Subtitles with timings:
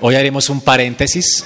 [0.00, 1.42] Hoy haremos un paréntesis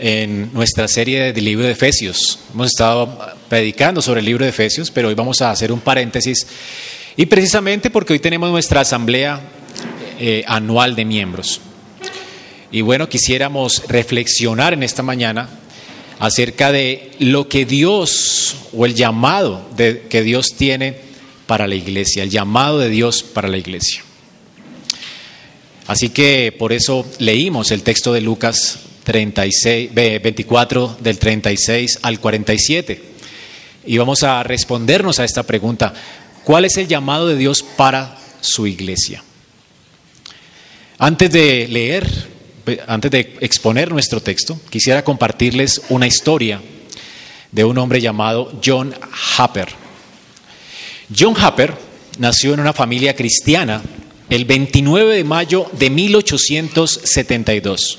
[0.00, 2.40] en nuestra serie del libro de Efesios.
[2.52, 3.16] Hemos estado
[3.48, 6.44] predicando sobre el libro de Efesios, pero hoy vamos a hacer un paréntesis.
[7.16, 9.40] Y precisamente porque hoy tenemos nuestra asamblea
[10.18, 11.60] eh, anual de miembros.
[12.72, 15.48] Y bueno, quisiéramos reflexionar en esta mañana
[16.18, 20.96] acerca de lo que Dios o el llamado que Dios tiene
[21.46, 24.02] para la iglesia, el llamado de Dios para la iglesia.
[25.86, 33.02] Así que por eso leímos el texto de Lucas 36, 24 del 36 al 47.
[33.86, 35.92] Y vamos a respondernos a esta pregunta.
[36.44, 39.22] ¿Cuál es el llamado de Dios para su iglesia?
[40.98, 42.08] Antes de leer,
[42.86, 46.62] antes de exponer nuestro texto, quisiera compartirles una historia
[47.52, 48.94] de un hombre llamado John
[49.36, 49.68] Happer.
[51.16, 51.74] John Happer
[52.18, 53.82] nació en una familia cristiana
[54.30, 57.98] el 29 de mayo de 1872.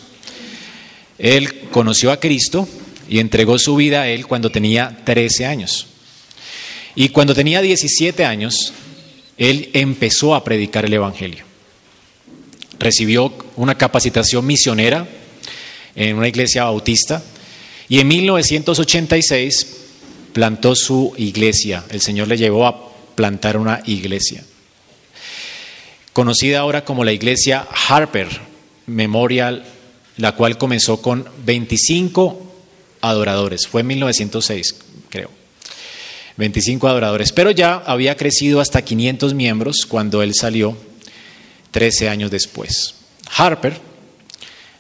[1.17, 2.67] Él conoció a Cristo
[3.07, 5.88] y entregó su vida a Él cuando tenía 13 años.
[6.95, 8.73] Y cuando tenía 17 años,
[9.38, 11.45] Él empezó a predicar el Evangelio.
[12.80, 15.07] Recibió una capacitación misionera
[15.95, 17.23] en una iglesia bautista
[17.88, 19.67] y en 1986
[20.33, 21.85] plantó su iglesia.
[21.89, 24.44] El Señor le llevó a plantar una iglesia
[26.16, 28.30] conocida ahora como la iglesia Harper
[28.85, 29.66] Memorial,
[30.16, 32.53] la cual comenzó con 25
[33.02, 33.67] adoradores.
[33.67, 34.75] Fue en 1906,
[35.09, 35.30] creo.
[36.38, 40.77] 25 adoradores, pero ya había crecido hasta 500 miembros cuando él salió
[41.72, 42.95] 13 años después.
[43.35, 43.77] Harper,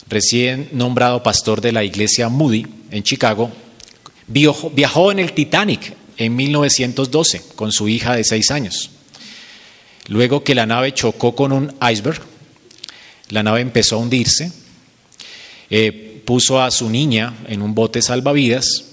[0.07, 3.51] recién nombrado pastor de la iglesia Moody en Chicago,
[4.25, 8.91] viajó en el Titanic en 1912 con su hija de 6 años.
[10.07, 12.21] Luego que la nave chocó con un iceberg,
[13.29, 14.51] la nave empezó a hundirse,
[15.69, 18.85] eh, puso a su niña en un bote salvavidas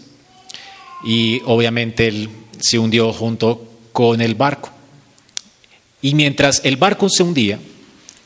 [1.04, 4.70] y obviamente él se hundió junto con el barco.
[6.00, 7.58] Y mientras el barco se hundía,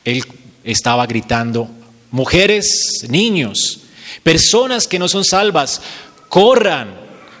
[0.05, 0.23] él
[0.63, 1.69] estaba gritando,
[2.11, 3.81] mujeres, niños,
[4.23, 5.81] personas que no son salvas,
[6.29, 6.95] corran,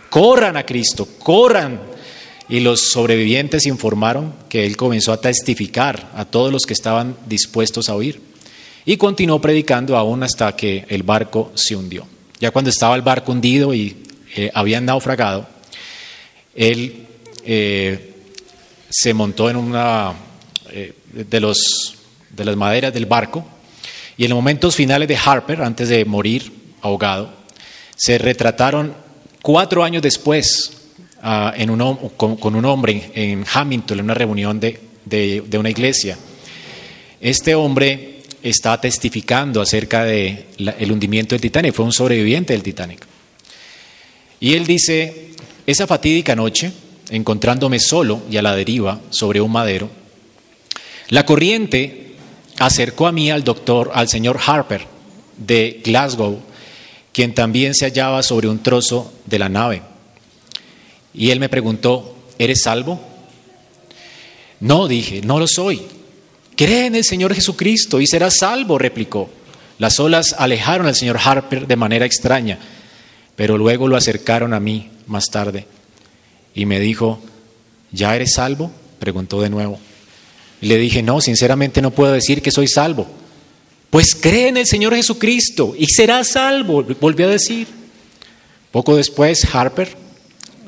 [0.09, 1.79] corran a Cristo, corran
[2.49, 7.89] y los sobrevivientes informaron que él comenzó a testificar a todos los que estaban dispuestos
[7.89, 8.21] a oír.
[8.85, 12.07] Y continuó predicando aún hasta que el barco se hundió.
[12.39, 13.97] Ya cuando estaba el barco hundido y
[14.35, 15.45] eh, habían naufragado,
[16.55, 17.05] él
[17.43, 18.13] eh,
[18.89, 20.13] se montó en una
[20.69, 23.45] eh, de, las maderas del barco
[24.17, 27.33] y en los momentos finales de Harper, antes de morir ahogado,
[27.95, 28.93] se retrataron
[29.41, 30.76] cuatro años después
[31.21, 36.15] Ah, en un, con, un hombre en Hamilton, en una reunión de, de, una iglesia.
[37.19, 43.03] Este hombre está testificando acerca del el hundimiento del Titanic, fue un sobreviviente del Titanic.
[44.39, 45.31] Y él dice,
[45.65, 46.71] esa fatídica noche,
[47.09, 49.89] encontrándome solo y a la deriva sobre un madero,
[51.09, 52.13] la corriente
[52.59, 54.85] acercó a mí al doctor, al señor Harper
[55.35, 56.39] de Glasgow,
[57.11, 59.96] quien también se hallaba sobre un trozo de la nave.
[61.17, 63.01] Y él me preguntó, ¿eres salvo?
[64.59, 65.81] No, dije, no lo soy.
[66.55, 69.29] Cree en el Señor Jesucristo y serás salvo, replicó.
[69.79, 72.59] Las olas alejaron al señor Harper de manera extraña,
[73.35, 75.65] pero luego lo acercaron a mí más tarde
[76.55, 77.19] y me dijo,
[77.91, 78.71] ¿ya eres salvo?
[78.99, 79.79] Preguntó de nuevo.
[80.61, 83.07] Le dije, no, sinceramente no puedo decir que soy salvo.
[83.91, 87.67] Pues cree en el Señor Jesucristo y serás salvo, volvió a decir.
[88.71, 90.06] Poco después, Harper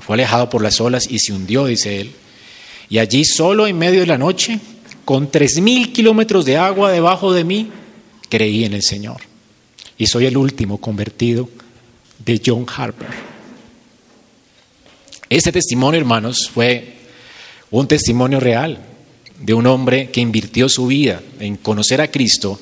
[0.09, 2.12] fue alejado por las olas y se hundió, dice él.
[2.90, 4.59] Y allí solo en medio de la noche,
[5.06, 7.70] con tres mil kilómetros de agua debajo de mí,
[8.28, 9.18] creí en el Señor.
[10.00, 11.47] Y soy el último convertido
[12.25, 13.08] de John Harper.
[15.30, 16.96] Ese testimonio, hermanos, fue
[17.70, 18.80] un testimonio real
[19.40, 22.59] de un hombre que invirtió su vida en conocer a Cristo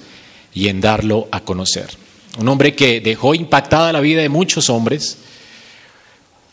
[0.53, 1.88] y en darlo a conocer.
[2.40, 5.20] Un hombre que dejó impactada la vida de muchos hombres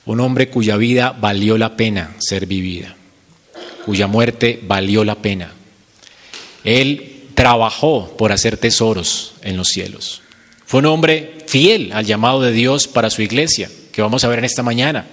[0.06, 2.94] un hombre cuya vida valió la pena ser vivida,
[3.84, 5.52] cuya muerte valió la pena.
[6.62, 10.22] Él trabajó por hacer tesoros en los cielos.
[10.66, 14.38] Fue un hombre fiel al llamado de Dios para su iglesia, que vamos a ver
[14.38, 15.06] en esta mañana.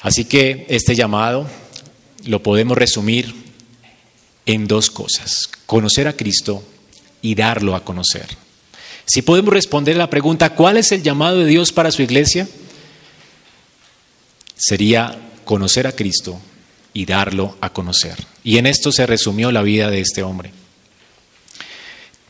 [0.00, 1.46] Así que este llamado
[2.24, 3.34] lo podemos resumir
[4.46, 6.62] en dos cosas, conocer a Cristo
[7.22, 8.26] y darlo a conocer.
[9.06, 12.48] Si podemos responder la pregunta, ¿cuál es el llamado de Dios para su iglesia?
[14.60, 16.38] Sería conocer a Cristo
[16.92, 18.14] y darlo a conocer.
[18.44, 20.52] Y en esto se resumió la vida de este hombre.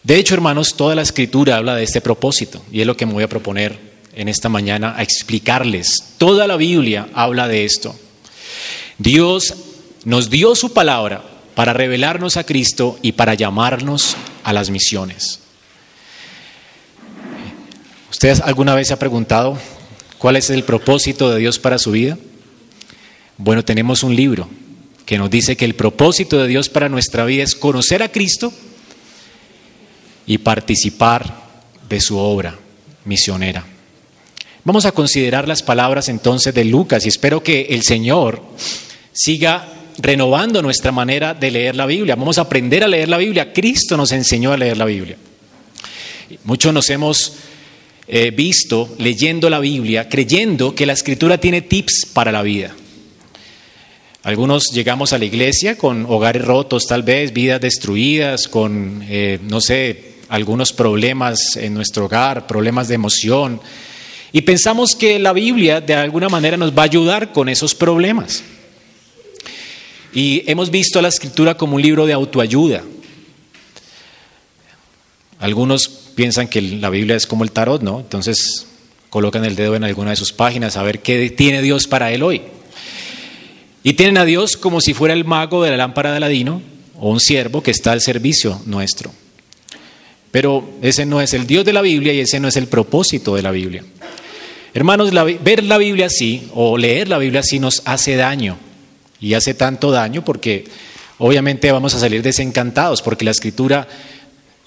[0.02, 3.12] De hecho, hermanos, toda la escritura habla de este propósito y es lo que me
[3.12, 3.78] voy a proponer
[4.14, 6.14] en esta mañana a explicarles.
[6.18, 7.94] Toda la Biblia habla de esto.
[8.96, 9.54] Dios
[10.04, 11.24] nos dio su palabra
[11.54, 15.40] para revelarnos a Cristo y para llamarnos a las misiones.
[18.10, 19.58] ¿Usted alguna vez se ha preguntado
[20.20, 22.18] cuál es el propósito de Dios para su vida?
[23.38, 24.48] Bueno, tenemos un libro
[25.06, 28.52] que nos dice que el propósito de Dios para nuestra vida es conocer a Cristo
[30.26, 31.34] y participar
[31.88, 32.56] de su obra
[33.06, 33.64] misionera.
[34.62, 38.42] Vamos a considerar las palabras entonces de Lucas y espero que el Señor
[39.12, 42.14] siga renovando nuestra manera de leer la Biblia.
[42.14, 43.54] Vamos a aprender a leer la Biblia.
[43.54, 45.16] Cristo nos enseñó a leer la Biblia.
[46.44, 47.32] Muchos nos hemos
[48.12, 52.74] eh, visto leyendo la Biblia creyendo que la escritura tiene tips para la vida.
[54.24, 59.60] Algunos llegamos a la iglesia con hogares rotos, tal vez, vidas destruidas, con, eh, no
[59.60, 63.60] sé, algunos problemas en nuestro hogar, problemas de emoción.
[64.32, 68.42] Y pensamos que la Biblia de alguna manera nos va a ayudar con esos problemas.
[70.12, 72.82] Y hemos visto a la escritura como un libro de autoayuda.
[75.38, 78.00] Algunos piensan que la Biblia es como el tarot, ¿no?
[78.00, 78.66] Entonces
[79.08, 82.22] colocan el dedo en alguna de sus páginas a ver qué tiene Dios para él
[82.22, 82.42] hoy.
[83.82, 86.62] Y tienen a Dios como si fuera el mago de la lámpara de Aladino
[86.98, 89.10] o un siervo que está al servicio nuestro.
[90.30, 93.34] Pero ese no es el Dios de la Biblia y ese no es el propósito
[93.34, 93.84] de la Biblia.
[94.72, 95.10] Hermanos,
[95.42, 98.56] ver la Biblia así o leer la Biblia así nos hace daño.
[99.20, 100.64] Y hace tanto daño porque
[101.18, 103.88] obviamente vamos a salir desencantados porque la escritura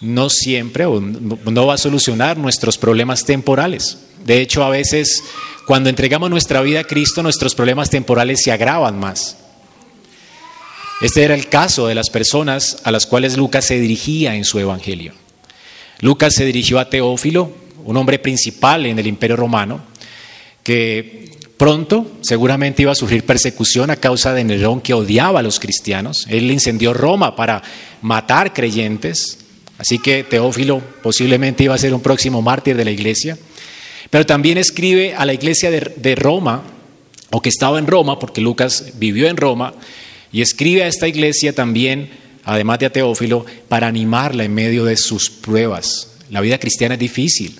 [0.03, 3.97] no siempre o no va a solucionar nuestros problemas temporales.
[4.25, 5.23] De hecho, a veces
[5.65, 9.37] cuando entregamos nuestra vida a Cristo, nuestros problemas temporales se agravan más.
[11.01, 14.59] Este era el caso de las personas a las cuales Lucas se dirigía en su
[14.59, 15.13] evangelio.
[15.99, 17.51] Lucas se dirigió a Teófilo,
[17.85, 19.81] un hombre principal en el imperio romano,
[20.63, 25.59] que pronto seguramente iba a sufrir persecución a causa de Nerón que odiaba a los
[25.59, 26.25] cristianos.
[26.29, 27.61] Él incendió Roma para
[28.01, 29.39] matar creyentes,
[29.77, 33.37] así que Teófilo posiblemente iba a ser un próximo mártir de la iglesia.
[34.09, 36.63] Pero también escribe a la iglesia de, Roma,
[37.31, 39.73] o que estaba en Roma, porque Lucas vivió en Roma,
[40.31, 42.09] y escribe a esta iglesia también,
[42.43, 46.17] además de a Teófilo, para animarla en medio de sus pruebas.
[46.29, 47.59] La vida cristiana es difícil.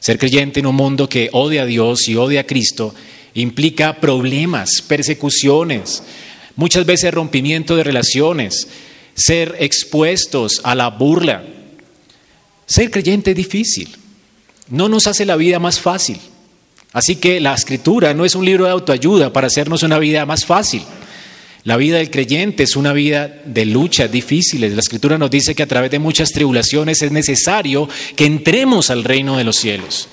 [0.00, 2.94] Ser creyente en un mundo que odia a Dios y odia a Cristo
[3.34, 6.02] implica problemas, persecuciones,
[6.56, 8.68] muchas veces rompimiento de relaciones,
[9.16, 11.42] ser expuestos a la burla.
[12.66, 13.96] Ser creyente es difícil,
[14.68, 16.18] no nos hace la vida más fácil.
[16.92, 20.44] Así que la escritura no es un libro de autoayuda para hacernos una vida más
[20.44, 20.82] fácil.
[21.64, 24.72] La vida del creyente es una vida de luchas difíciles.
[24.72, 29.04] La escritura nos dice que a través de muchas tribulaciones es necesario que entremos al
[29.04, 30.08] reino de los cielos.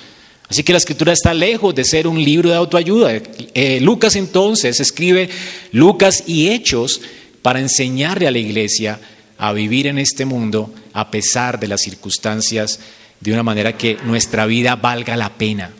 [0.50, 3.22] Así que la escritura está lejos de ser un libro de autoayuda.
[3.54, 5.30] Eh, Lucas entonces escribe
[5.72, 7.02] Lucas y Hechos
[7.44, 9.00] para enseñarle a la iglesia
[9.38, 12.80] a vivir en este mundo a pesar de las circunstancias
[13.20, 15.72] de una manera que nuestra vida valga la pena.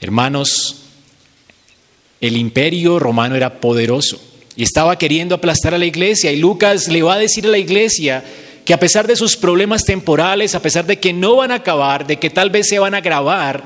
[0.00, 0.76] Hermanos,
[2.20, 4.20] el imperio romano era poderoso
[4.56, 7.58] y estaba queriendo aplastar a la iglesia y Lucas le va a decir a la
[7.58, 8.24] iglesia
[8.64, 12.06] que a pesar de sus problemas temporales, a pesar de que no van a acabar,
[12.06, 13.64] de que tal vez se van a agravar,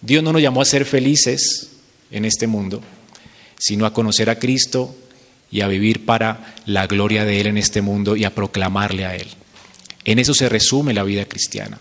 [0.00, 1.70] Dios no nos llamó a ser felices
[2.10, 2.82] en este mundo,
[3.58, 4.94] sino a conocer a Cristo
[5.52, 9.14] y a vivir para la gloria de Él en este mundo y a proclamarle a
[9.14, 9.28] Él.
[10.04, 11.78] En eso se resume la vida cristiana.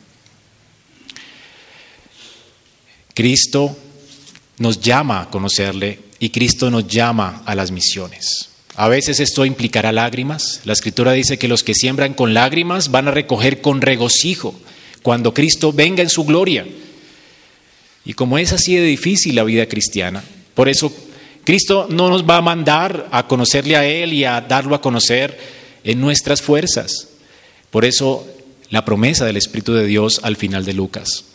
[3.13, 3.77] Cristo
[4.57, 8.49] nos llama a conocerle y Cristo nos llama a las misiones.
[8.75, 10.61] A veces esto implicará lágrimas.
[10.65, 14.53] La escritura dice que los que siembran con lágrimas van a recoger con regocijo
[15.01, 16.65] cuando Cristo venga en su gloria.
[18.03, 20.23] Y como es así de difícil la vida cristiana,
[20.55, 20.93] por eso
[21.43, 25.37] Cristo no nos va a mandar a conocerle a Él y a darlo a conocer
[25.83, 27.09] en nuestras fuerzas.
[27.69, 28.27] Por eso
[28.69, 31.25] la promesa del Espíritu de Dios al final de Lucas.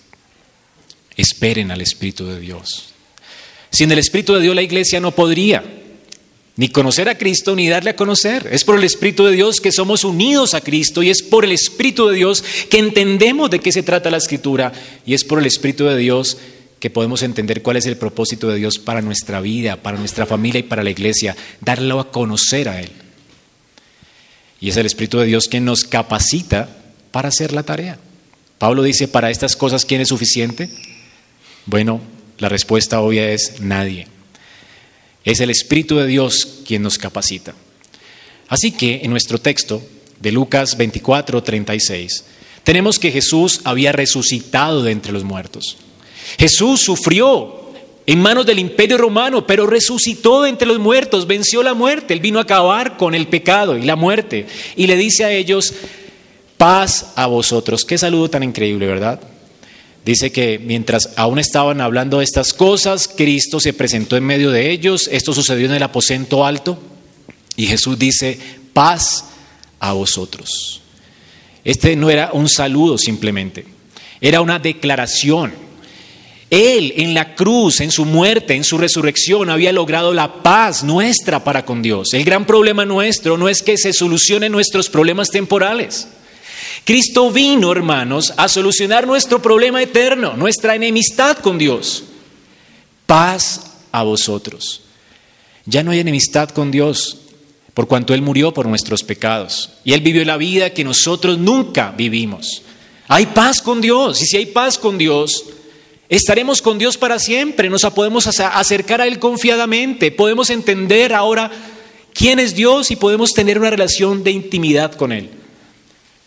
[1.16, 2.90] Esperen al Espíritu de Dios.
[3.70, 5.64] Sin el Espíritu de Dios la iglesia no podría
[6.56, 8.48] ni conocer a Cristo ni darle a conocer.
[8.50, 11.52] Es por el Espíritu de Dios que somos unidos a Cristo y es por el
[11.52, 14.72] Espíritu de Dios que entendemos de qué se trata la Escritura
[15.04, 16.55] y es por el Espíritu de Dios que
[16.90, 20.64] podemos entender cuál es el propósito de Dios para nuestra vida, para nuestra familia y
[20.64, 22.90] para la iglesia, darlo a conocer a Él.
[24.60, 26.68] Y es el Espíritu de Dios quien nos capacita
[27.10, 27.98] para hacer la tarea.
[28.58, 30.70] Pablo dice, para estas cosas, ¿quién es suficiente?
[31.66, 32.00] Bueno,
[32.38, 34.06] la respuesta obvia es nadie.
[35.24, 37.54] Es el Espíritu de Dios quien nos capacita.
[38.48, 39.82] Así que en nuestro texto
[40.20, 42.24] de Lucas 24, 36,
[42.64, 45.76] tenemos que Jesús había resucitado de entre los muertos.
[46.38, 47.66] Jesús sufrió
[48.06, 52.38] en manos del imperio romano, pero resucitó entre los muertos, venció la muerte, él vino
[52.38, 54.46] a acabar con el pecado y la muerte.
[54.76, 55.74] Y le dice a ellos,
[56.56, 57.84] paz a vosotros.
[57.84, 59.20] Qué saludo tan increíble, ¿verdad?
[60.04, 64.70] Dice que mientras aún estaban hablando de estas cosas, Cristo se presentó en medio de
[64.70, 66.78] ellos, esto sucedió en el aposento alto,
[67.56, 68.38] y Jesús dice,
[68.72, 69.24] paz
[69.80, 70.80] a vosotros.
[71.64, 73.66] Este no era un saludo simplemente,
[74.20, 75.65] era una declaración
[76.50, 81.42] él en la cruz, en su muerte, en su resurrección, había logrado la paz nuestra
[81.42, 82.14] para con Dios.
[82.14, 86.08] El gran problema nuestro no es que se solucionen nuestros problemas temporales.
[86.84, 92.04] Cristo vino, hermanos, a solucionar nuestro problema eterno, nuestra enemistad con Dios.
[93.06, 94.82] Paz a vosotros.
[95.64, 97.18] Ya no hay enemistad con Dios,
[97.74, 99.70] por cuanto Él murió por nuestros pecados.
[99.84, 102.62] Y Él vivió la vida que nosotros nunca vivimos.
[103.08, 104.22] Hay paz con Dios.
[104.22, 105.44] Y si hay paz con Dios,
[106.08, 111.50] Estaremos con Dios para siempre, nos podemos acercar a Él confiadamente, podemos entender ahora
[112.14, 115.30] quién es Dios y podemos tener una relación de intimidad con Él.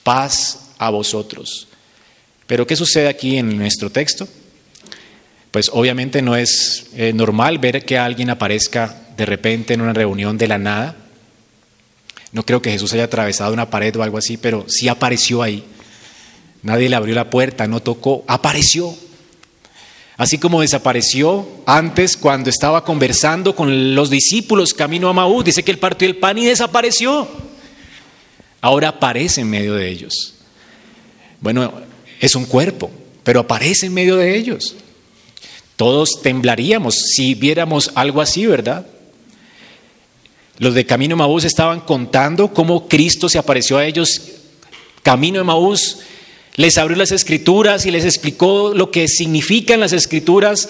[0.03, 1.67] Paz a vosotros.
[2.45, 4.27] Pero ¿qué sucede aquí en nuestro texto?
[5.51, 10.37] Pues obviamente no es eh, normal ver que alguien aparezca de repente en una reunión
[10.37, 10.95] de la nada.
[12.31, 15.63] No creo que Jesús haya atravesado una pared o algo así, pero sí apareció ahí.
[16.61, 18.93] Nadie le abrió la puerta, no tocó, apareció.
[20.19, 25.71] Así como desapareció antes cuando estaba conversando con los discípulos camino a Maús, dice que
[25.71, 27.25] él partió el pan y desapareció.
[28.59, 30.33] Ahora aparece en medio de ellos.
[31.39, 31.71] Bueno,
[32.19, 32.91] es un cuerpo,
[33.23, 34.75] pero aparece en medio de ellos.
[35.77, 38.85] Todos temblaríamos si viéramos algo así, ¿verdad?
[40.57, 44.21] Los de Camino a Maús estaban contando cómo Cristo se apareció a ellos.
[45.01, 45.99] Camino a Maús
[46.55, 50.69] les abrió las escrituras y les explicó lo que significan las escrituras.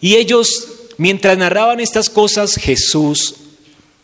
[0.00, 3.34] Y ellos, mientras narraban estas cosas, Jesús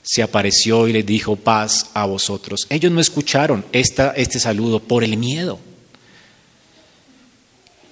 [0.03, 2.67] se apareció y les dijo paz a vosotros.
[2.69, 5.59] Ellos no escucharon esta, este saludo por el miedo.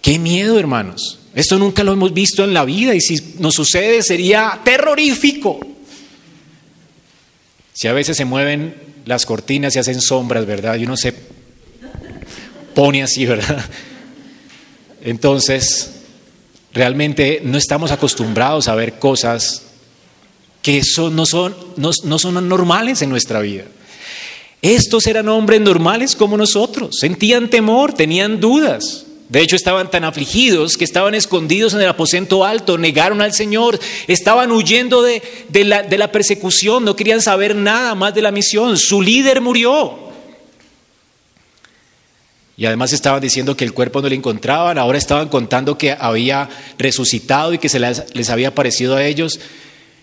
[0.03, 1.21] ¿Qué miedo, hermanos?
[1.35, 5.61] Esto nunca lo hemos visto en la vida y si nos sucede sería terrorífico.
[7.73, 8.75] Si a veces se mueven
[9.07, 10.77] las cortinas y hacen sombras, ¿verdad?
[10.77, 11.15] Y uno se
[12.75, 13.65] pone así, ¿verdad?
[15.03, 16.03] Entonces,
[16.73, 19.63] realmente no estamos acostumbrados a ver cosas
[20.63, 23.65] que son, no, son, no, son normales en nuestra vida.
[24.63, 29.07] Estos eran hombres normales como nosotros, sentían temor, tenían dudas.
[29.29, 33.81] De hecho, estaban tan afligidos que estaban escondidos en el aposento alto, negaron al Señor,
[34.07, 38.77] estaban huyendo de la persecución, no querían saber nada más de la misión.
[38.77, 40.12] Su líder murió,
[42.57, 46.49] y además estaban diciendo que el cuerpo no le encontraban, ahora estaban contando que había
[46.79, 49.41] resucitado y que se les, había aparecido a ellos.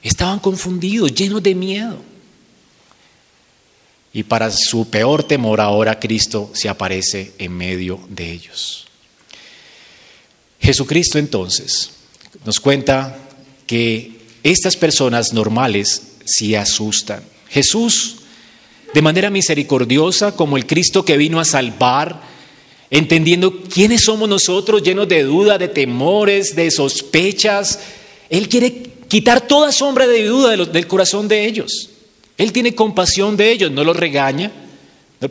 [0.01, 2.01] Estaban confundidos, llenos de miedo.
[4.11, 8.87] Y para su peor temor ahora Cristo se aparece en medio de ellos.
[10.59, 11.91] Jesucristo entonces
[12.45, 13.17] nos cuenta
[13.67, 17.23] que estas personas normales se asustan.
[17.49, 18.17] Jesús,
[18.93, 22.21] de manera misericordiosa, como el Cristo que vino a salvar,
[22.91, 27.79] entendiendo quiénes somos nosotros, llenos de dudas, de temores, de sospechas.
[28.29, 31.89] Él quiere quitar toda sombra de duda del corazón de ellos.
[32.37, 34.51] Él tiene compasión de ellos, no los regaña,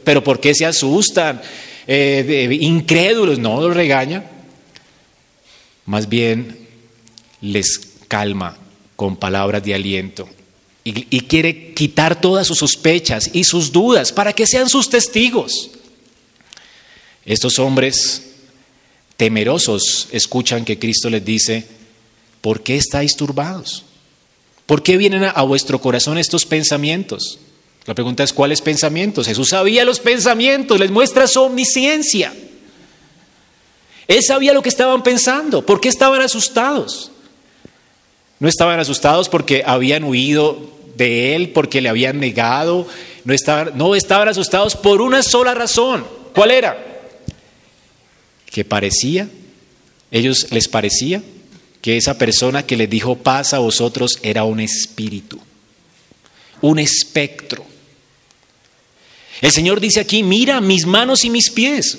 [0.04, 1.40] pero ¿por qué se asustan?
[1.86, 4.24] Eh, incrédulos, no los regaña.
[5.86, 6.58] Más bien
[7.40, 8.58] les calma
[8.94, 10.28] con palabras de aliento
[10.84, 15.70] y quiere quitar todas sus sospechas y sus dudas para que sean sus testigos.
[17.28, 18.22] Estos hombres
[19.18, 21.66] temerosos escuchan que Cristo les dice,
[22.40, 23.84] ¿por qué estáis turbados?
[24.64, 27.38] ¿Por qué vienen a, vuestro corazón estos pensamientos?
[27.84, 29.26] La pregunta es, ¿cuáles pensamientos?
[29.26, 32.32] Jesús sabía los pensamientos, les muestra su omnisciencia.
[34.06, 35.66] Él sabía lo que estaban pensando.
[35.66, 37.10] ¿Por qué estaban asustados?
[38.40, 40.58] No estaban asustados porque habían huido
[40.96, 42.86] de Él, porque le habían negado.
[43.24, 46.06] No estaban, no estaban asustados por una sola razón.
[46.32, 46.87] ¿Cuál era?
[48.58, 49.28] Que parecía,
[50.10, 51.22] ellos les parecía
[51.80, 55.38] que esa persona que les dijo paz a vosotros era un espíritu,
[56.60, 57.64] un espectro.
[59.40, 61.98] El Señor dice aquí, mira mis manos y mis pies.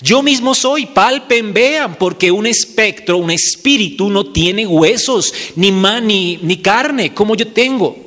[0.00, 6.06] Yo mismo soy, palpen, vean, porque un espectro, un espíritu no tiene huesos, ni, man,
[6.06, 8.02] ni, ni carne, como yo tengo.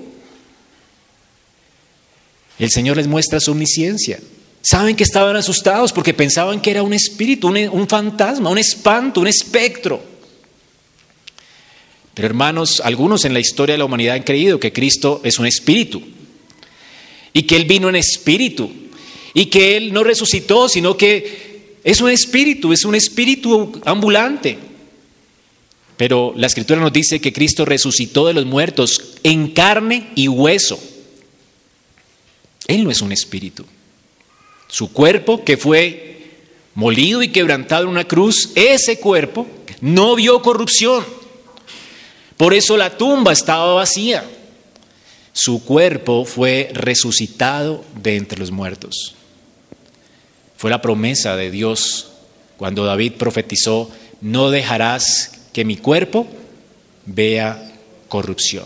[2.58, 4.20] El Señor les muestra su omnisciencia.
[4.69, 9.27] Saben que estaban asustados porque pensaban que era un espíritu, un, fantasma, un espanto, un
[9.27, 10.03] espectro.
[12.13, 15.45] Pero hermanos, algunos en la historia de la humanidad han creído que Cristo es un
[15.45, 16.01] espíritu
[17.31, 18.69] y que Él vino en espíritu
[19.33, 24.57] y que Él no resucitó, sino que es un espíritu, es un espíritu ambulante.
[25.95, 30.77] Pero la escritura nos dice que Cristo resucitó de los muertos en carne y hueso.
[32.67, 33.63] Él no es un espíritu.
[34.67, 36.31] Su cuerpo que fue
[36.75, 39.47] molido y quebrantado en una cruz, ese cuerpo
[39.81, 41.03] no vio corrupción.
[42.36, 44.24] Por eso la tumba estaba vacía.
[45.33, 49.15] Su cuerpo fue resucitado de entre los muertos.
[50.55, 52.12] Fue la promesa de Dios
[52.57, 56.27] cuando David profetizó, no dejarás que mi cuerpo
[57.05, 57.71] vea
[58.07, 58.65] corrupción.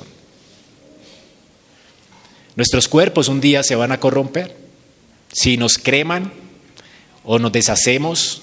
[2.55, 4.60] Nuestros cuerpos un día se van a corromper.
[5.31, 6.31] Si nos creman
[7.23, 8.41] o nos deshacemos,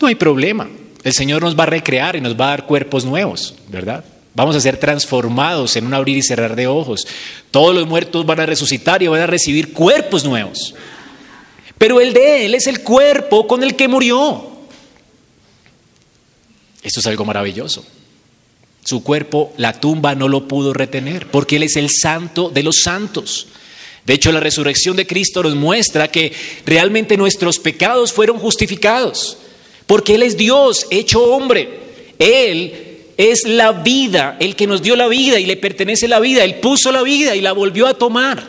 [0.00, 0.68] no hay problema.
[1.02, 4.04] El Señor nos va a recrear y nos va a dar cuerpos nuevos, ¿verdad?
[4.34, 7.06] Vamos a ser transformados en un abrir y cerrar de ojos.
[7.50, 10.74] Todos los muertos van a resucitar y van a recibir cuerpos nuevos.
[11.78, 14.46] Pero el de Él es el cuerpo con el que murió.
[16.82, 17.84] Esto es algo maravilloso.
[18.84, 22.82] Su cuerpo, la tumba no lo pudo retener, porque Él es el santo de los
[22.82, 23.48] santos.
[24.04, 26.32] De hecho, la resurrección de Cristo nos muestra que
[26.64, 29.38] realmente nuestros pecados fueron justificados,
[29.86, 31.80] porque Él es Dios hecho hombre.
[32.18, 36.44] Él es la vida, el que nos dio la vida y le pertenece la vida.
[36.44, 38.42] Él puso la vida y la volvió a tomar.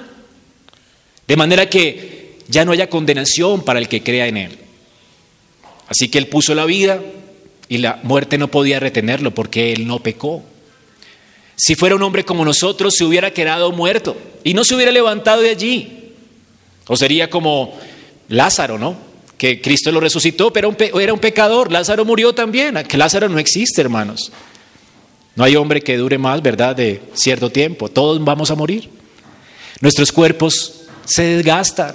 [1.27, 4.57] De manera que ya no haya condenación para el que crea en Él.
[5.87, 7.01] Así que Él puso la vida
[7.67, 10.43] y la muerte no podía retenerlo porque Él no pecó.
[11.63, 15.43] Si fuera un hombre como nosotros, se hubiera quedado muerto y no se hubiera levantado
[15.43, 16.15] de allí.
[16.87, 17.77] O sería como
[18.29, 18.97] Lázaro, ¿no?
[19.37, 21.71] Que Cristo lo resucitó, pero era un pecador.
[21.71, 22.83] Lázaro murió también.
[22.87, 24.31] Que Lázaro no existe, hermanos.
[25.35, 27.89] No hay hombre que dure más, ¿verdad?, de cierto tiempo.
[27.89, 28.89] Todos vamos a morir.
[29.81, 31.93] Nuestros cuerpos se desgastan.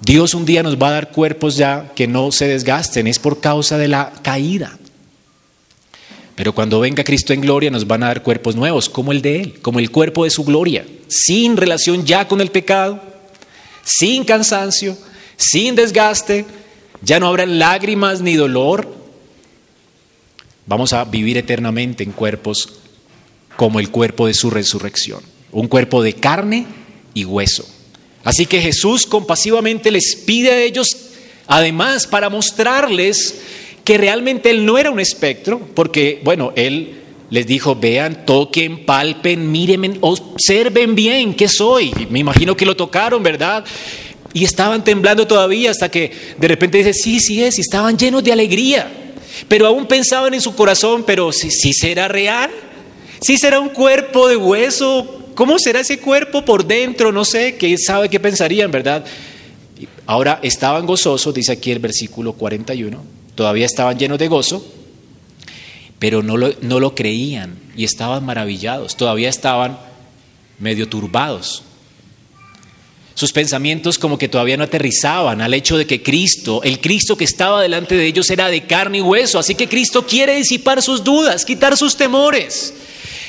[0.00, 3.06] Dios un día nos va a dar cuerpos ya que no se desgasten.
[3.06, 4.76] Es por causa de la caída.
[6.36, 9.40] Pero cuando venga Cristo en gloria nos van a dar cuerpos nuevos, como el de
[9.40, 13.02] Él, como el cuerpo de su gloria, sin relación ya con el pecado,
[13.82, 14.96] sin cansancio,
[15.36, 16.44] sin desgaste,
[17.02, 18.96] ya no habrá lágrimas ni dolor,
[20.66, 22.68] Vamos a vivir eternamente en cuerpos
[23.56, 25.20] como el cuerpo de su resurrección,
[25.52, 26.66] un cuerpo de carne
[27.14, 27.64] y hueso.
[28.24, 30.88] Así que Jesús compasivamente les pide a ellos,
[31.46, 33.36] además, para mostrarles
[33.86, 39.52] que realmente Él no era un espectro, porque, bueno, Él les dijo, vean, toquen, palpen,
[39.52, 41.92] mírenme, observen bien qué soy.
[42.10, 43.64] Me imagino que lo tocaron, ¿verdad?
[44.32, 48.24] Y estaban temblando todavía hasta que de repente dice, sí, sí es, y estaban llenos
[48.24, 48.90] de alegría.
[49.46, 52.50] Pero aún pensaban en su corazón, pero si, será real,
[53.20, 57.12] si será un cuerpo de hueso, ¿cómo será ese cuerpo por dentro?
[57.12, 59.04] No sé, ¿qué sabe qué pensarían, verdad?
[60.06, 64.66] Ahora estaban gozosos, dice aquí el versículo 41, todavía estaban llenos de gozo,
[66.00, 69.78] pero no lo, no lo creían y estaban maravillados, todavía estaban
[70.58, 71.62] medio turbados.
[73.14, 77.24] Sus pensamientos como que todavía no aterrizaban al hecho de que Cristo, el Cristo que
[77.24, 79.38] estaba delante de ellos era de carne y hueso.
[79.38, 82.74] Así que Cristo quiere disipar sus dudas, quitar sus temores.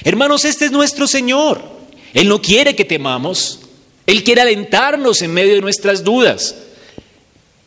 [0.03, 1.63] Hermanos, este es nuestro Señor.
[2.13, 3.61] Él no quiere que temamos.
[4.05, 6.55] Él quiere alentarnos en medio de nuestras dudas.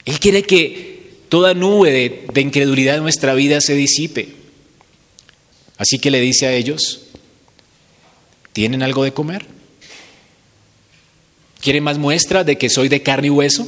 [0.05, 1.00] Él quiere que
[1.31, 4.35] toda nube de, incredulidad en nuestra vida se disipe.
[5.79, 7.05] Así que le dice a ellos,
[8.53, 9.47] ¿tienen algo de comer?
[11.61, 13.67] ¿Quieren más muestras de que soy de carne y hueso?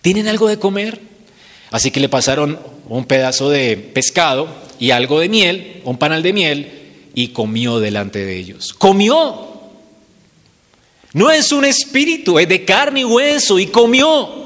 [0.00, 1.00] ¿Tienen algo de comer?
[1.70, 4.48] Así que le pasaron un pedazo de pescado
[4.80, 6.72] y algo de miel, un panal de miel,
[7.14, 8.72] y comió delante de ellos.
[8.72, 9.50] Comió.
[11.12, 14.42] No es un espíritu, es de carne y hueso, y comió.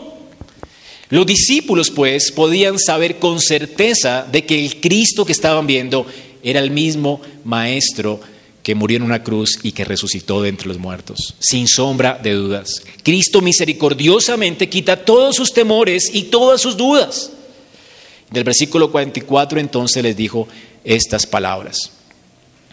[1.08, 6.06] Los discípulos, pues, podían saber con certeza de que el Cristo que estaban viendo
[6.42, 8.20] era el mismo Maestro
[8.66, 12.32] que murió en una cruz y que resucitó de entre los muertos, sin sombra de
[12.32, 12.82] dudas.
[13.04, 17.30] Cristo misericordiosamente quita todos sus temores y todas sus dudas.
[18.28, 20.48] Del versículo 44 entonces les dijo
[20.82, 21.92] estas palabras.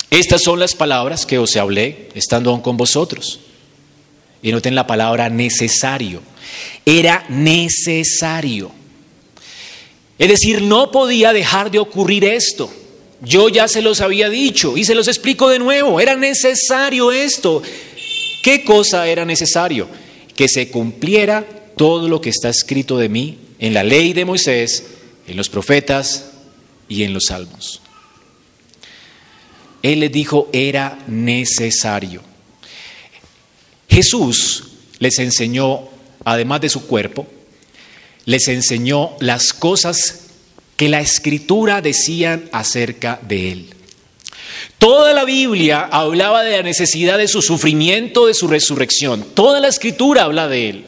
[0.09, 3.39] Estas son las palabras que os hablé estando aún con vosotros.
[4.43, 6.21] Y noten la palabra necesario.
[6.85, 8.71] Era necesario.
[10.19, 12.71] Es decir, no podía dejar de ocurrir esto.
[13.21, 15.99] Yo ya se los había dicho y se los explico de nuevo.
[15.99, 17.63] Era necesario esto.
[18.43, 19.87] ¿Qué cosa era necesario?
[20.35, 21.45] Que se cumpliera
[21.77, 24.83] todo lo que está escrito de mí en la ley de Moisés,
[25.25, 26.31] en los profetas
[26.89, 27.81] y en los salmos.
[29.81, 32.21] Él les dijo, era necesario.
[33.93, 34.63] Jesús
[34.97, 35.81] les enseñó,
[36.25, 37.27] además de su cuerpo,
[38.25, 40.29] les enseñó las cosas
[40.75, 43.69] que la escritura decían acerca de él.
[44.79, 49.23] Toda la Biblia hablaba de la necesidad de su sufrimiento, de su resurrección.
[49.35, 50.85] Toda la escritura habla de él.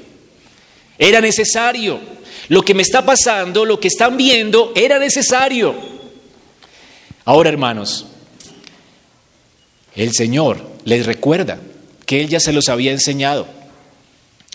[0.98, 2.00] Era necesario.
[2.48, 5.76] Lo que me está pasando, lo que están viendo, era necesario.
[7.24, 8.08] Ahora, hermanos,
[9.96, 11.60] el Señor les recuerda
[12.06, 13.48] que Él ya se los había enseñado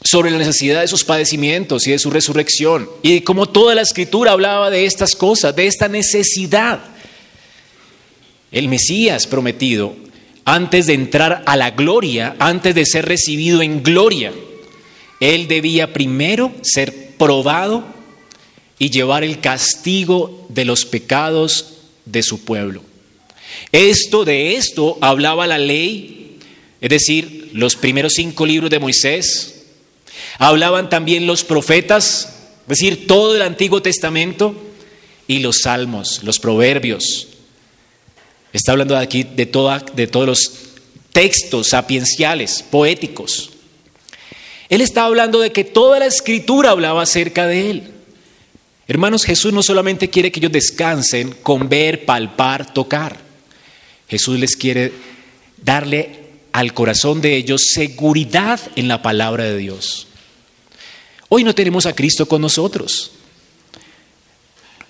[0.03, 4.33] sobre la necesidad de sus padecimientos y de su resurrección, y como toda la escritura
[4.33, 6.81] hablaba de estas cosas, de esta necesidad.
[8.51, 9.95] El Mesías prometido,
[10.45, 14.33] antes de entrar a la gloria, antes de ser recibido en gloria,
[15.21, 17.85] él debía primero ser probado
[18.79, 21.75] y llevar el castigo de los pecados
[22.07, 22.83] de su pueblo.
[23.71, 26.39] Esto de esto hablaba la ley,
[26.81, 29.61] es decir, los primeros cinco libros de Moisés,
[30.39, 32.33] Hablaban también los profetas,
[32.63, 34.55] es decir, todo el Antiguo Testamento
[35.27, 37.29] y los salmos, los proverbios.
[38.53, 40.53] Está hablando aquí de, de todos los
[41.13, 43.51] textos sapienciales, poéticos.
[44.69, 47.91] Él está hablando de que toda la escritura hablaba acerca de él.
[48.87, 53.19] Hermanos, Jesús no solamente quiere que ellos descansen con ver, palpar, tocar.
[54.09, 54.93] Jesús les quiere
[55.63, 56.20] darle
[56.53, 60.07] al corazón de ellos seguridad en la palabra de Dios.
[61.29, 63.13] Hoy no tenemos a Cristo con nosotros.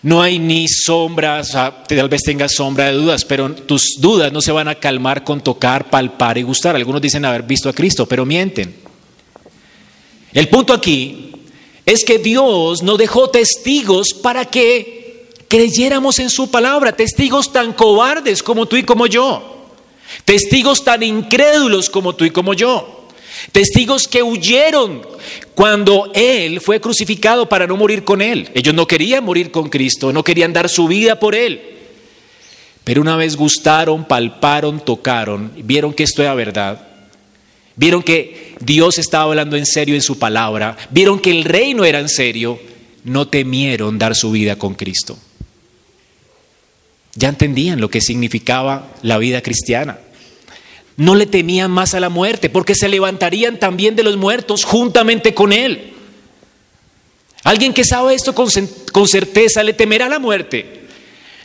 [0.02, 4.50] No hay ni sombras, tal vez tengas sombra de dudas, pero tus dudas no se
[4.50, 6.74] van a calmar con tocar, palpar y gustar.
[6.74, 8.74] Algunos dicen haber visto a Cristo, pero mienten.
[10.32, 11.32] El punto aquí
[11.84, 18.42] es que Dios nos dejó testigos para que creyéramos en su palabra, testigos tan cobardes
[18.42, 19.59] como tú y como yo,
[20.24, 23.08] testigos tan incrédulos como tú y como yo.
[23.52, 25.02] Testigos que huyeron
[25.54, 28.50] cuando Él fue crucificado para no morir con Él.
[28.54, 31.60] Ellos no querían morir con Cristo, no querían dar su vida por Él.
[32.84, 36.88] Pero una vez gustaron, palparon, tocaron, vieron que esto era verdad,
[37.76, 42.00] vieron que Dios estaba hablando en serio en su palabra, vieron que el reino era
[42.00, 42.58] en serio,
[43.04, 45.16] no temieron dar su vida con Cristo.
[47.14, 49.98] Ya entendían lo que significaba la vida cristiana
[51.00, 55.32] no le temían más a la muerte, porque se levantarían también de los muertos juntamente
[55.32, 55.94] con él.
[57.42, 60.82] Alguien que sabe esto con, certeza le temerá la muerte.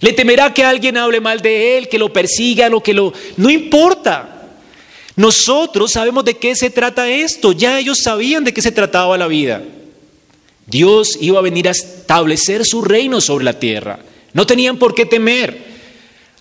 [0.02, 3.14] Le temerá que alguien hable mal de él, que lo persiga, o que lo...
[3.38, 4.50] No importa.
[5.16, 7.54] Nosotros sabemos de qué se trata esto.
[7.54, 9.64] Ya ellos sabían de qué se trataba la vida.
[10.68, 14.00] Dios iba a venir a establecer su reino sobre la tierra.
[14.36, 15.64] No tenían por qué temer.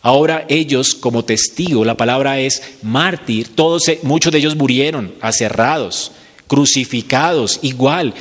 [0.03, 6.11] Ahora ellos como testigo, la palabra es mártir, todos, muchos de ellos murieron aserrados,
[6.49, 8.13] crucificados, igual.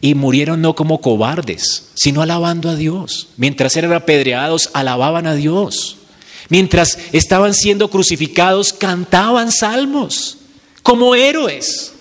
[0.00, 3.30] Y murieron no como cobardes, sino alabando a Dios.
[3.36, 5.96] Mientras eran apedreados, alababan a Dios.
[6.48, 10.38] Mientras estaban siendo crucificados, cantaban salmos
[10.84, 11.92] como héroes.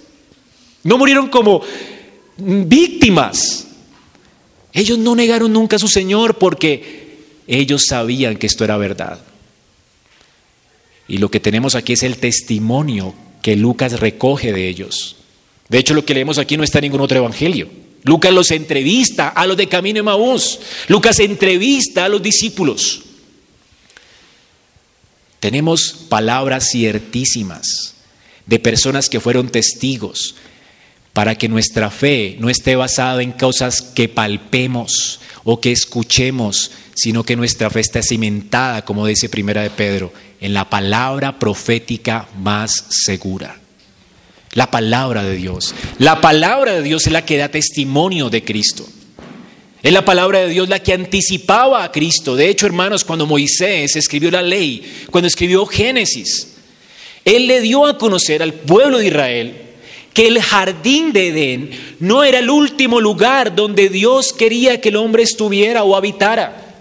[0.83, 1.63] No murieron como
[2.37, 3.64] víctimas.
[4.75, 7.15] Ellos no negaron nunca a su Señor porque
[7.47, 9.21] ellos sabían que esto era verdad.
[11.07, 15.15] Y lo que tenemos aquí es el testimonio que Lucas recoge de ellos.
[15.69, 17.69] De hecho, lo que leemos aquí no está en ningún otro evangelio.
[18.03, 20.59] Lucas los entrevista a los de Camino de Maús.
[20.89, 23.01] Lucas entrevista a los discípulos.
[25.39, 27.95] Tenemos palabras ciertísimas
[28.45, 30.35] de personas que fueron testigos
[31.15, 37.23] para que nuestra fe no esté basada en cosas que palpemos o que escuchemos, sino
[37.23, 42.87] que nuestra fe está cimentada, como dice Primera de Pedro, en la palabra profética más
[42.89, 43.61] segura.
[44.51, 45.73] La palabra de Dios.
[45.99, 48.85] La palabra de Dios es la que da testimonio de Cristo.
[49.83, 52.35] Es la palabra de Dios la que anticipaba a Cristo.
[52.35, 56.55] De hecho, hermanos, cuando Moisés escribió la ley, cuando escribió Génesis,
[57.23, 59.64] él le dio a conocer al pueblo de Israel
[60.15, 64.95] que el jardín de Edén no era el último lugar donde Dios quería que el
[64.95, 66.73] hombre estuviera o habitara.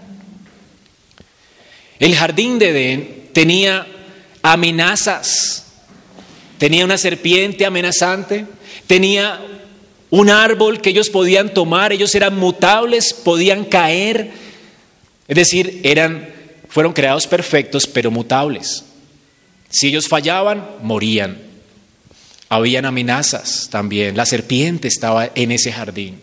[1.99, 3.85] El jardín de Edén tenía
[4.41, 5.65] amenazas,
[6.57, 8.45] tenía una serpiente amenazante,
[8.87, 9.41] tenía
[10.09, 14.31] un árbol que ellos podían tomar, ellos eran mutables, podían caer,
[15.27, 16.33] es decir, eran
[16.69, 18.85] fueron creados perfectos pero mutables.
[19.69, 21.44] Si ellos fallaban, morían.
[22.49, 24.15] Habían amenazas también.
[24.15, 26.19] La serpiente estaba en ese jardín.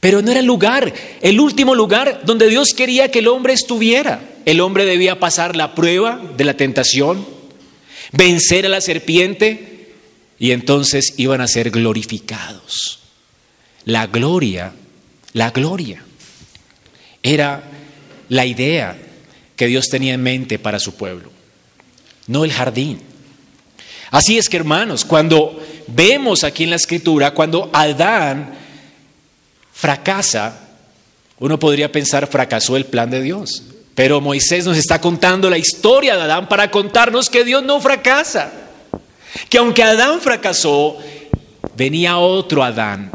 [0.00, 4.20] Pero no era el lugar, el último lugar donde Dios quería que el hombre estuviera.
[4.46, 7.26] El hombre debía pasar la prueba de la tentación,
[8.12, 9.92] vencer a la serpiente
[10.38, 13.00] y entonces iban a ser glorificados.
[13.84, 14.72] La gloria,
[15.34, 16.02] la gloria,
[17.22, 17.62] era
[18.30, 18.96] la idea
[19.54, 21.30] que Dios tenía en mente para su pueblo,
[22.26, 23.09] no el jardín.
[24.10, 28.54] Así es que hermanos, cuando vemos aquí en la escritura, cuando Adán
[29.72, 30.68] fracasa,
[31.38, 33.62] uno podría pensar fracasó el plan de Dios.
[33.94, 38.52] Pero Moisés nos está contando la historia de Adán para contarnos que Dios no fracasa.
[39.48, 40.98] Que aunque Adán fracasó,
[41.76, 43.10] venía otro Adán,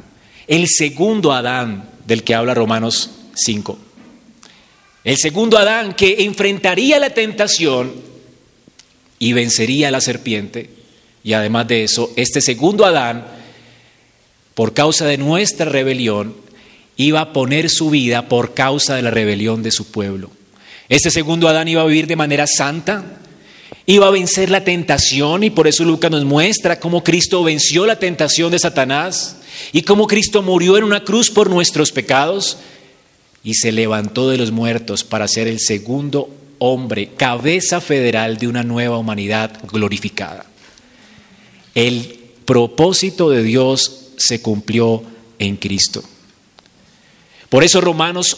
[0.48, 3.78] el segundo Adán del que habla Romanos 5.
[5.04, 7.94] El segundo Adán que enfrentaría la tentación
[9.20, 10.70] y vencería a la serpiente.
[11.26, 13.26] Y además de eso, este segundo Adán,
[14.54, 16.36] por causa de nuestra rebelión,
[16.98, 20.30] iba a poner su vida por causa de la rebelión de su pueblo.
[20.88, 23.18] Este segundo Adán iba a vivir de manera santa,
[23.88, 27.98] iba a vencer la tentación y por eso Lucas nos muestra cómo Cristo venció la
[27.98, 29.38] tentación de Satanás
[29.74, 32.60] y cómo Cristo murió en una cruz por nuestros pecados
[33.44, 38.62] y se levantó de los muertos para ser el segundo hombre, cabeza federal de una
[38.62, 40.46] nueva humanidad glorificada.
[41.76, 45.04] El propósito de Dios se cumplió
[45.38, 46.04] en Cristo.
[47.50, 48.38] Por eso Romanos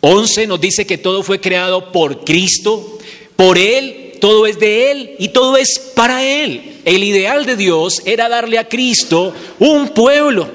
[0.00, 2.98] 11 nos dice que todo fue creado por Cristo,
[3.36, 6.80] por Él, todo es de Él y todo es para Él.
[6.84, 10.50] El ideal de Dios era darle a Cristo un pueblo.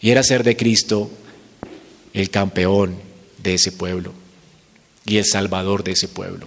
[0.00, 1.10] Y era ser de Cristo
[2.12, 2.96] el campeón
[3.38, 4.12] de ese pueblo
[5.04, 6.46] y el salvador de ese pueblo.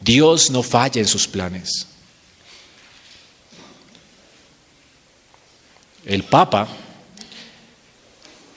[0.00, 1.88] Dios no falla en sus planes.
[6.06, 6.68] El Papa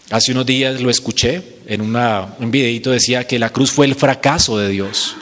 [0.09, 4.57] Hace unos días lo escuché en un videito, decía que la cruz fue el fracaso
[4.57, 5.15] de Dios.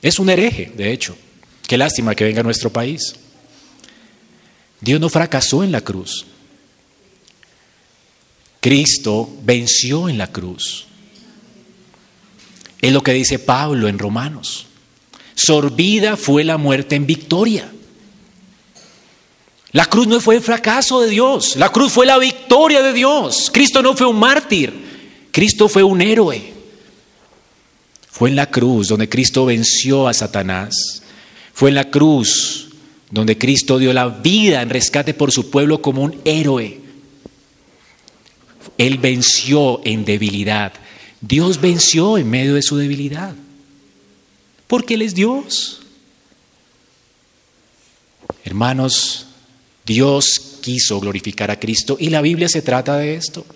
[0.00, 1.16] Es un hereje, de hecho.
[1.66, 3.16] Qué lástima que venga a nuestro país.
[4.80, 6.26] Dios no fracasó en la cruz.
[8.60, 10.86] Cristo venció en la cruz.
[12.80, 14.66] Es lo que dice Pablo en Romanos.
[15.34, 17.68] Sorbida fue la muerte en victoria.
[19.76, 23.50] La cruz no fue el fracaso de Dios, la cruz fue la victoria de Dios.
[23.52, 24.72] Cristo no fue un mártir,
[25.30, 26.54] Cristo fue un héroe.
[28.08, 31.02] Fue en la cruz donde Cristo venció a Satanás.
[31.52, 32.68] Fue en la cruz
[33.10, 36.80] donde Cristo dio la vida en rescate por su pueblo como un héroe.
[38.78, 40.72] Él venció en debilidad.
[41.20, 43.34] Dios venció en medio de su debilidad.
[44.68, 45.82] Porque Él es Dios.
[48.42, 49.26] Hermanos,
[49.86, 53.46] Dios quiso glorificar a Cristo y la Biblia se trata de esto.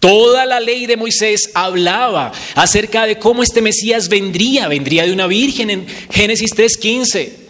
[0.00, 5.26] Toda la ley de Moisés hablaba acerca de cómo este Mesías vendría, vendría de una
[5.26, 7.42] virgen en Génesis 3:15.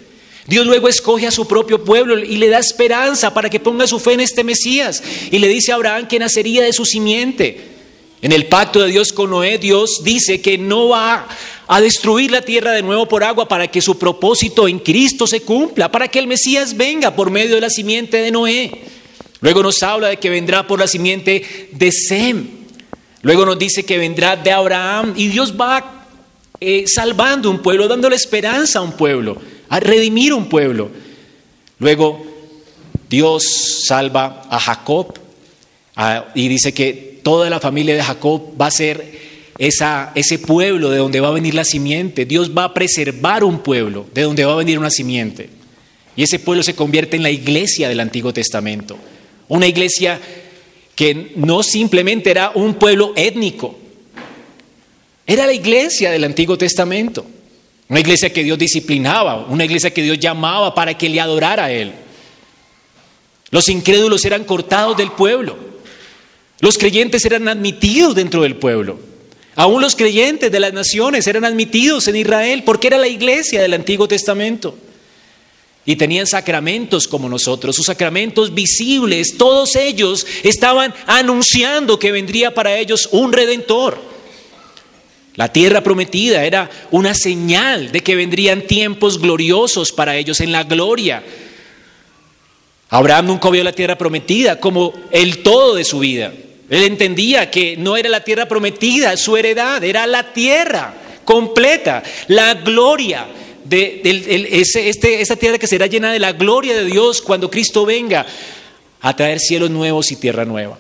[0.48, 4.00] Dios luego escoge a su propio pueblo y le da esperanza para que ponga su
[4.00, 7.71] fe en este Mesías y le dice a Abraham que nacería de su simiente.
[8.22, 11.26] En el pacto de Dios con Noé, Dios dice que no va
[11.66, 15.42] a destruir la tierra de nuevo por agua para que su propósito en Cristo se
[15.42, 18.70] cumpla, para que el Mesías venga por medio de la simiente de Noé.
[19.40, 22.46] Luego nos habla de que vendrá por la simiente de Sem.
[23.22, 26.06] Luego nos dice que vendrá de Abraham y Dios va
[26.60, 29.36] eh, salvando un pueblo, dándole esperanza a un pueblo,
[29.68, 30.90] a redimir un pueblo.
[31.80, 32.24] Luego
[33.10, 35.18] Dios salva a Jacob
[36.36, 39.20] y dice que toda la familia de Jacob va a ser
[39.58, 42.24] ese pueblo de donde va a venir la simiente.
[42.24, 45.48] Dios va a preservar un pueblo de donde va a venir una simiente.
[46.16, 48.98] Y ese pueblo se convierte en la iglesia del Antiguo Testamento.
[49.48, 50.20] Una iglesia
[50.94, 53.78] que no simplemente era un pueblo étnico,
[55.26, 57.24] era la iglesia del Antiguo Testamento.
[57.88, 61.72] Una iglesia que Dios disciplinaba, una iglesia que Dios llamaba para que le adorara a
[61.72, 61.92] Él.
[63.50, 65.71] Los incrédulos eran cortados del pueblo.
[66.62, 68.96] Los creyentes eran admitidos dentro del pueblo.
[69.56, 73.74] Aún los creyentes de las naciones eran admitidos en Israel porque era la iglesia del
[73.74, 74.78] Antiguo Testamento.
[75.84, 82.78] Y tenían sacramentos como nosotros, sus sacramentos visibles, todos ellos estaban anunciando que vendría para
[82.78, 84.00] ellos un redentor.
[85.34, 90.62] La tierra prometida era una señal de que vendrían tiempos gloriosos para ellos en la
[90.62, 91.24] gloria.
[92.88, 96.32] Abraham nunca vio la tierra prometida como el todo de su vida.
[96.72, 102.54] Él entendía que no era la tierra prometida, su heredad, era la tierra completa, la
[102.54, 103.26] gloria
[103.62, 104.00] de,
[104.54, 108.24] este, esta tierra que será llena de la gloria de Dios cuando Cristo venga
[109.02, 110.78] a traer cielos nuevos y tierra nueva.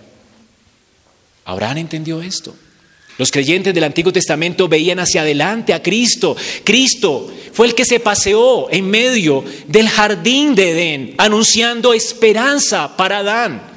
[1.44, 2.56] Abraham entendió esto.
[3.18, 6.34] Los creyentes del Antiguo Testamento veían hacia adelante a Cristo.
[6.64, 13.18] Cristo fue el que se paseó en medio del jardín de Edén, anunciando esperanza para
[13.18, 13.71] Adán.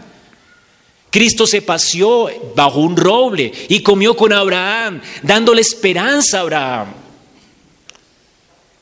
[1.16, 6.88] Cristo se paseó bajo un roble y comió con Abraham, dándole esperanza a Abraham.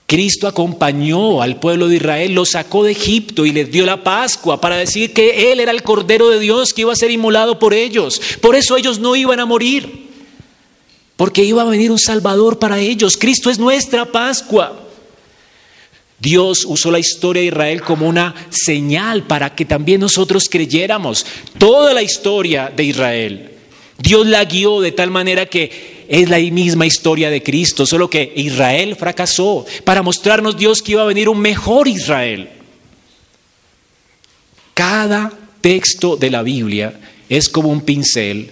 [0.08, 4.60] Cristo acompañó al pueblo de Israel, lo sacó de Egipto y les dio la Pascua
[4.60, 7.72] para decir que Él era el Cordero de Dios que iba a ser inmolado por
[7.72, 8.19] ellos.
[8.41, 10.10] Por eso ellos no iban a morir,
[11.15, 13.15] porque iba a venir un Salvador para ellos.
[13.15, 14.76] Cristo es nuestra Pascua.
[16.23, 21.25] Dios usó la historia de Israel como una señal para que también nosotros creyéramos.
[21.57, 23.51] Toda la historia de Israel,
[23.97, 28.31] Dios la guió de tal manera que es la misma historia de Cristo, solo que
[28.38, 32.47] Israel fracasó para mostrarnos Dios que iba a venir un mejor Israel.
[34.73, 38.49] Cada texto de la Biblia es como un pincel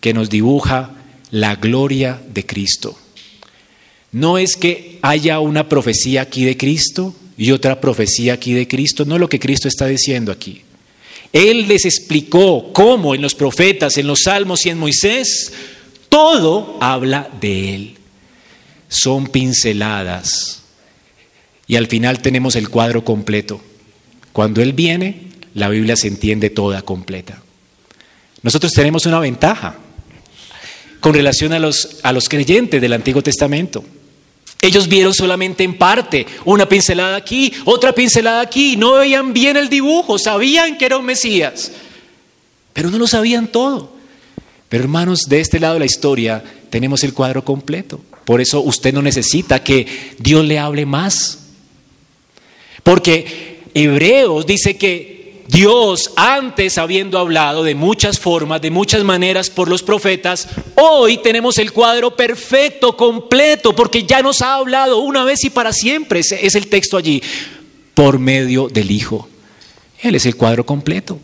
[0.00, 0.90] que nos dibuja
[1.30, 2.98] la gloria de Cristo.
[4.12, 9.04] No es que haya una profecía aquí de Cristo y otra profecía aquí de Cristo,
[9.04, 10.62] no es lo que Cristo está diciendo aquí.
[11.32, 15.52] Él les explicó cómo en los profetas, en los salmos y en Moisés,
[16.08, 17.96] todo habla de Él.
[18.88, 20.62] Son pinceladas.
[21.66, 23.60] Y al final tenemos el cuadro completo.
[24.32, 27.42] Cuando Él viene, la Biblia se entiende toda completa.
[28.42, 29.76] Nosotros tenemos una ventaja
[31.00, 33.84] con relación a los, a los creyentes del Antiguo Testamento.
[34.60, 39.68] Ellos vieron solamente en parte, una pincelada aquí, otra pincelada aquí, no veían bien el
[39.68, 41.72] dibujo, sabían que era un Mesías,
[42.72, 43.92] pero no lo sabían todo.
[44.68, 48.00] Pero hermanos, de este lado de la historia tenemos el cuadro completo.
[48.24, 49.86] Por eso usted no necesita que
[50.18, 51.38] Dios le hable más.
[52.82, 55.15] Porque Hebreos dice que
[55.48, 61.58] Dios, antes habiendo hablado de muchas formas, de muchas maneras por los profetas, hoy tenemos
[61.58, 66.54] el cuadro perfecto, completo, porque ya nos ha hablado una vez y para siempre, es
[66.54, 67.22] el texto allí,
[67.94, 69.28] por medio del Hijo.
[70.00, 71.18] Él es el cuadro completo.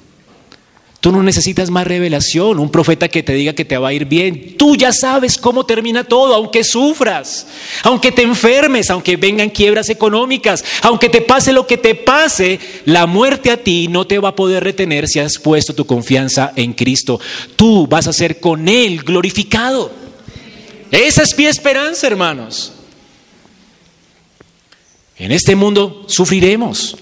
[1.02, 4.04] Tú no necesitas más revelación, un profeta que te diga que te va a ir
[4.04, 4.56] bien.
[4.56, 7.48] Tú ya sabes cómo termina todo, aunque sufras,
[7.82, 13.06] aunque te enfermes, aunque vengan quiebras económicas, aunque te pase lo que te pase, la
[13.06, 16.72] muerte a ti no te va a poder retener si has puesto tu confianza en
[16.72, 17.18] Cristo.
[17.56, 19.90] Tú vas a ser con Él glorificado.
[20.92, 22.74] Esa es mi esperanza, hermanos.
[25.16, 26.96] En este mundo sufriremos.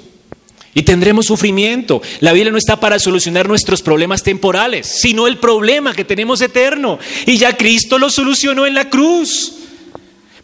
[0.74, 2.00] Y tendremos sufrimiento.
[2.20, 6.98] La Biblia no está para solucionar nuestros problemas temporales, sino el problema que tenemos eterno.
[7.26, 9.54] Y ya Cristo lo solucionó en la cruz.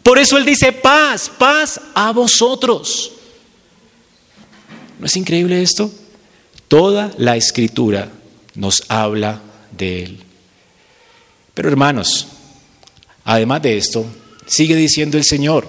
[0.03, 3.13] Por eso Él dice, paz, paz a vosotros.
[4.99, 5.91] ¿No es increíble esto?
[6.67, 8.11] Toda la escritura
[8.55, 10.17] nos habla de Él.
[11.53, 12.27] Pero hermanos,
[13.23, 14.05] además de esto,
[14.45, 15.67] sigue diciendo el Señor,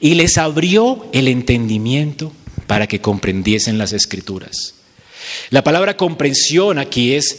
[0.00, 2.32] y les abrió el entendimiento
[2.66, 4.74] para que comprendiesen las escrituras.
[5.50, 7.38] La palabra comprensión aquí es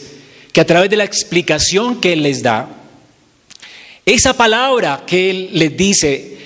[0.52, 2.68] que a través de la explicación que Él les da,
[4.04, 6.38] esa palabra que Él les dice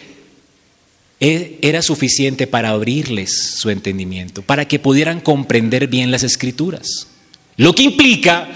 [1.21, 7.09] e, era suficiente para abrirles su entendimiento, para que pudieran comprender bien las escrituras.
[7.57, 8.49] Lo que implica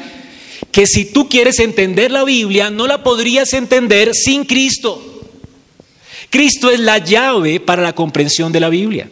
[0.72, 5.22] que si tú quieres entender la Biblia, no la podrías entender sin Cristo.
[6.30, 9.08] Cristo es la llave para la comprensión de la Biblia.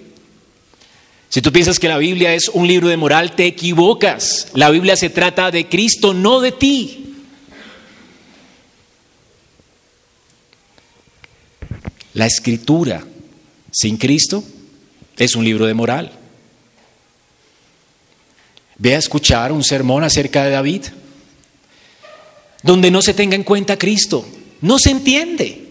[1.32, 4.48] Si tú piensas que la Biblia es un libro de moral, te equivocas.
[4.52, 7.14] La Biblia se trata de Cristo, no de ti.
[12.12, 13.02] La escritura
[13.70, 14.44] sin Cristo
[15.16, 16.12] es un libro de moral.
[18.76, 20.82] Ve a escuchar un sermón acerca de David,
[22.62, 24.26] donde no se tenga en cuenta Cristo.
[24.60, 25.61] No se entiende.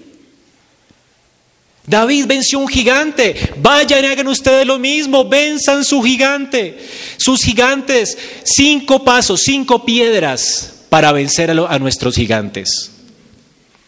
[1.86, 3.54] David venció un gigante.
[3.58, 5.28] Vayan y hagan ustedes lo mismo.
[5.28, 6.78] Venzan su gigante.
[7.18, 8.18] Sus gigantes.
[8.44, 12.92] Cinco pasos, cinco piedras para vencer a, nuestros gigantes.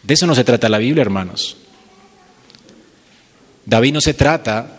[0.02, 1.56] De eso no se trata la Biblia, hermanos.
[3.66, 4.78] David no se trata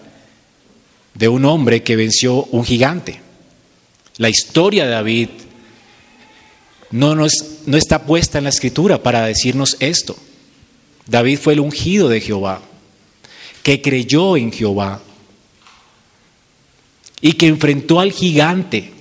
[1.14, 3.22] de un hombre que venció un gigante.
[4.18, 5.30] La historia de David
[6.92, 10.16] no, no está puesta en la escritura para decirnos esto.
[11.08, 12.62] David fue el ungido de Jehová
[13.66, 15.02] que creyó en Jehová
[17.20, 18.92] y que enfrentó al gigante,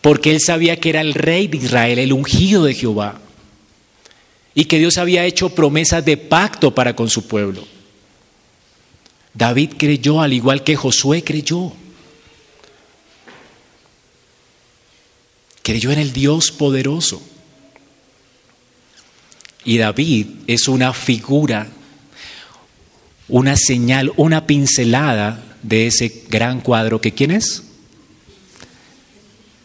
[0.00, 3.20] porque él sabía que era el rey de Israel, el ungido de Jehová,
[4.56, 7.64] y que Dios había hecho promesas de pacto para con su pueblo.
[9.34, 11.72] David creyó al igual que Josué creyó.
[15.62, 17.22] Creyó en el Dios poderoso.
[19.64, 21.68] Y David es una figura,
[23.28, 27.62] una señal, una pincelada de ese gran cuadro que ¿quién es?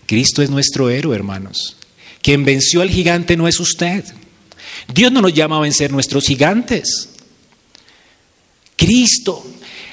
[0.05, 1.77] Cristo es nuestro héroe, hermanos.
[2.21, 4.03] Quien venció al gigante no es usted.
[4.93, 7.09] Dios no nos llama a vencer nuestros gigantes.
[8.75, 9.45] Cristo.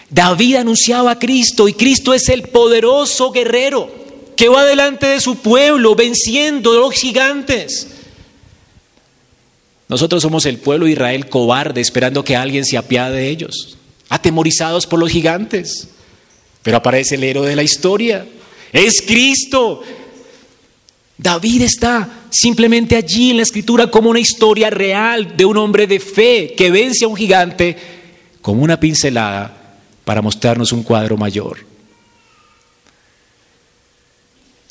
[0.08, 4.00] David anunciaba a Cristo y Cristo es el poderoso guerrero
[4.36, 7.86] que va delante de su pueblo venciendo los gigantes.
[9.90, 13.76] Nosotros somos el pueblo de Israel cobarde esperando que alguien se apiade de ellos,
[14.08, 15.88] atemorizados por los gigantes.
[16.62, 18.24] Pero aparece el héroe de la historia.
[18.72, 19.82] Es Cristo.
[21.18, 25.98] David está simplemente allí en la escritura como una historia real de un hombre de
[25.98, 27.76] fe que vence a un gigante
[28.40, 31.66] como una pincelada para mostrarnos un cuadro mayor.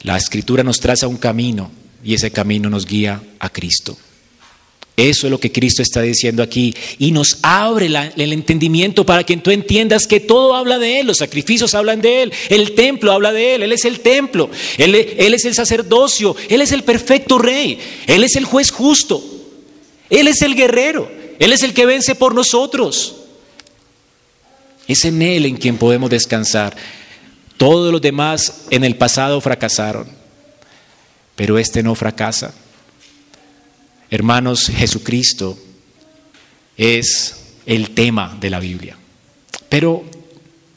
[0.04, 1.70] La escritura nos traza un camino
[2.06, 3.98] y ese camino nos guía a Cristo.
[5.00, 9.38] Eso es lo que Cristo está diciendo aquí y nos abre el entendimiento para que
[9.38, 13.32] tú entiendas que todo habla de Él, los sacrificios hablan de Él, el templo habla
[13.32, 17.38] de Él, Él es el templo, Él, él es el sacerdocio, Él es el perfecto
[17.38, 19.24] rey, Él es el juez justo,
[20.10, 23.16] Él es el guerrero, Él es el que vence por nosotros.
[24.86, 26.76] Es en Él en quien podemos descansar.
[27.56, 30.10] Todos los demás en el pasado fracasaron,
[31.38, 32.54] pero este no fracasa.
[34.12, 35.58] Hermanos, Jesucristo
[36.78, 37.36] es
[37.66, 38.98] el tema de la Biblia.
[39.68, 40.04] Pero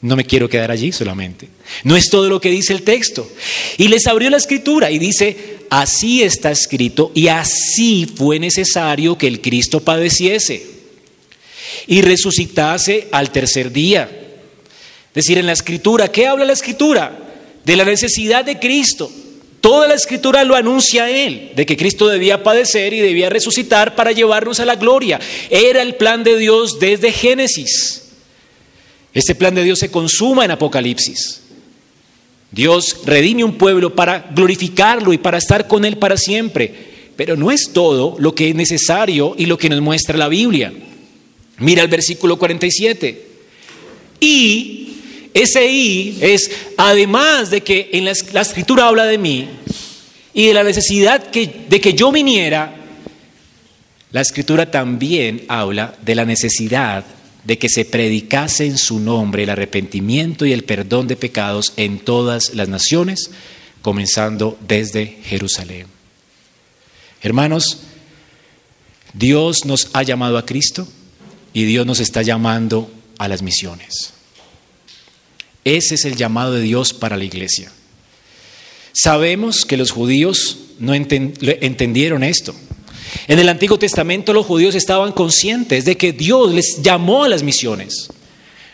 [0.01, 1.47] no me quiero quedar allí solamente.
[1.83, 3.27] No es todo lo que dice el texto.
[3.77, 9.27] Y les abrió la escritura y dice, así está escrito y así fue necesario que
[9.27, 10.73] el Cristo padeciese
[11.87, 14.09] y resucitase al tercer día.
[15.07, 17.19] Es decir, en la escritura, ¿qué habla la escritura?
[17.65, 19.11] De la necesidad de Cristo
[19.63, 23.95] Toda la escritura lo anuncia a Él, de que Cristo debía padecer y debía resucitar
[23.95, 25.21] para llevarnos a la gloria.
[25.49, 28.09] Era el plan de Dios desde Génesis.
[29.13, 31.43] Este plan de Dios se consuma en Apocalipsis.
[32.51, 36.73] Dios redime un pueblo para glorificarlo y para estar con Él para siempre.
[37.15, 40.73] Pero no es todo lo que es necesario y lo que nos muestra la Biblia.
[41.59, 43.27] Mira el versículo 47.
[44.19, 44.92] Y
[45.33, 48.11] ese I es, además de que en la,
[48.41, 49.49] escritura habla de mí
[50.33, 52.75] y de la necesidad de que yo viniera,
[54.11, 57.03] la escritura también habla de la necesidad
[57.43, 61.99] de que se predicase en su nombre el arrepentimiento y el perdón de pecados en
[61.99, 63.31] todas las naciones,
[63.81, 65.87] comenzando desde Jerusalén.
[67.23, 67.79] Hermanos,
[69.13, 70.87] Dios nos ha llamado a Cristo
[71.53, 74.12] y Dios nos está llamando a las misiones.
[75.63, 77.71] Ese es el llamado de Dios para la iglesia.
[78.91, 82.53] Sabemos que los judíos no entendieron esto.
[83.27, 87.43] En el Antiguo Testamento los judíos estaban conscientes de que Dios les llamó a las
[87.43, 88.09] misiones.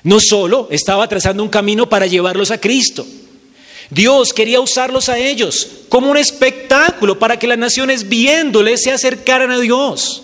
[0.04, 3.06] No solo estaba trazando un camino para llevarlos a Cristo.
[3.90, 9.52] Dios quería usarlos a ellos como un espectáculo para que las naciones viéndoles se acercaran
[9.52, 10.24] a Dios.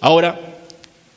[0.00, 0.40] Ahora,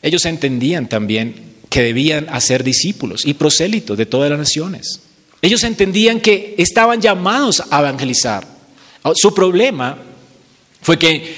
[0.01, 1.44] ellos entendían también
[1.75, 5.01] que debían hacer discípulos y prosélitos de todas las naciones.
[5.41, 8.47] Ellos entendían que estaban llamados a evangelizar.
[9.13, 9.97] Su problema
[10.81, 11.35] fue que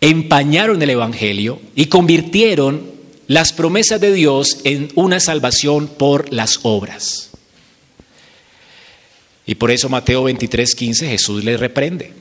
[0.00, 2.90] empañaron el Evangelio y convirtieron
[3.26, 7.32] las promesas de Dios en una salvación por las obras.
[9.44, 12.14] Y por eso Mateo 23, 15 Jesús les reprende.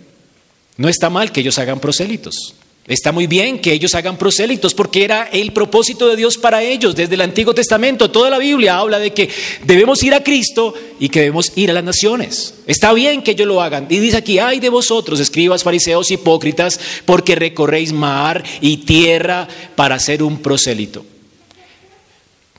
[0.75, 2.53] No está mal que ellos hagan prosélitos.
[2.87, 6.95] Está muy bien que ellos hagan prosélitos porque era el propósito de Dios para ellos.
[6.95, 9.27] Desde el Antiguo Testamento, toda la Biblia habla de que
[9.63, 12.53] debemos ir a Cristo y que debemos ir a las naciones.
[12.67, 13.87] Está bien que ellos lo hagan.
[13.89, 19.97] Y dice aquí, ay de vosotros, escribas, fariseos, hipócritas, porque recorréis mar y tierra para
[19.97, 21.03] ser un prosélito.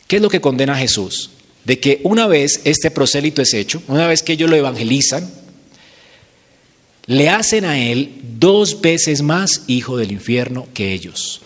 [0.09, 1.31] ¿Qué es lo que condena a Jesús?
[1.65, 5.46] De que una vez este prosélito es hecho, una vez que ellos lo evangelizan,
[7.07, 11.41] le hacen a él dos veces más hijo del infierno que ellos.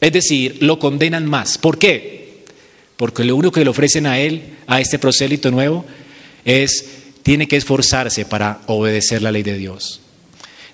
[0.00, 1.58] Es decir, lo condenan más.
[1.58, 2.44] ¿Por qué?
[2.96, 5.84] Porque lo único que le ofrecen a él, a este prosélito nuevo,
[6.44, 6.84] es,
[7.22, 10.00] tiene que esforzarse para obedecer la ley de Dios.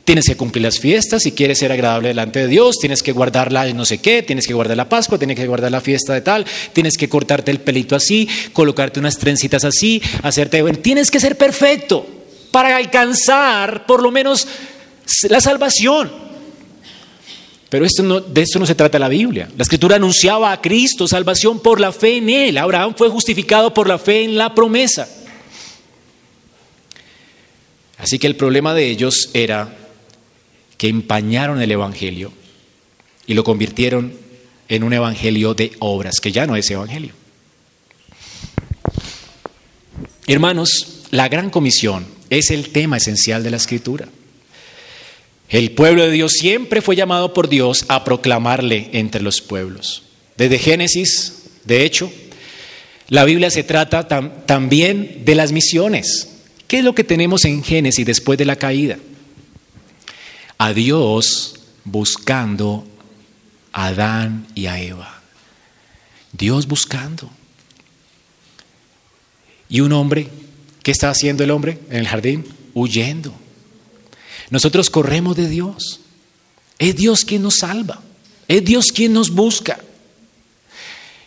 [0.05, 3.73] Tienes que cumplir las fiestas si quieres ser agradable delante de Dios, tienes que guardarla
[3.73, 6.47] no sé qué, tienes que guardar la Pascua, tienes que guardar la fiesta de tal,
[6.73, 12.20] tienes que cortarte el pelito así, colocarte unas trencitas así, hacerte, tienes que ser perfecto
[12.51, 14.46] para alcanzar por lo menos
[15.28, 16.11] la salvación.
[17.68, 19.48] Pero esto no, de esto no se trata la Biblia.
[19.57, 22.59] La escritura anunciaba a Cristo salvación por la fe en Él.
[22.59, 25.09] Abraham fue justificado por la fe en la promesa.
[27.98, 29.76] Así que el problema de ellos era
[30.76, 32.32] que empañaron el Evangelio
[33.26, 34.14] y lo convirtieron
[34.68, 37.12] en un Evangelio de obras, que ya no es Evangelio.
[40.26, 44.09] Hermanos, la gran comisión es el tema esencial de la escritura.
[45.49, 50.05] El pueblo de Dios siempre fue llamado por Dios a proclamarle entre los pueblos.
[50.37, 52.11] Desde Génesis, de hecho,
[53.09, 54.07] la Biblia se trata
[54.47, 56.28] también de las misiones.
[56.68, 58.97] ¿Qué es lo que tenemos en Génesis después de la caída?
[60.57, 62.87] A Dios buscando
[63.72, 65.20] a Adán y a Eva.
[66.33, 67.28] Dios buscando.
[69.68, 70.28] Y un hombre,
[70.83, 72.45] ¿qué está haciendo el hombre en el jardín?
[72.74, 73.33] Huyendo.
[74.51, 76.01] Nosotros corremos de Dios.
[76.78, 78.01] Es Dios quien nos salva.
[78.49, 79.78] Es Dios quien nos busca.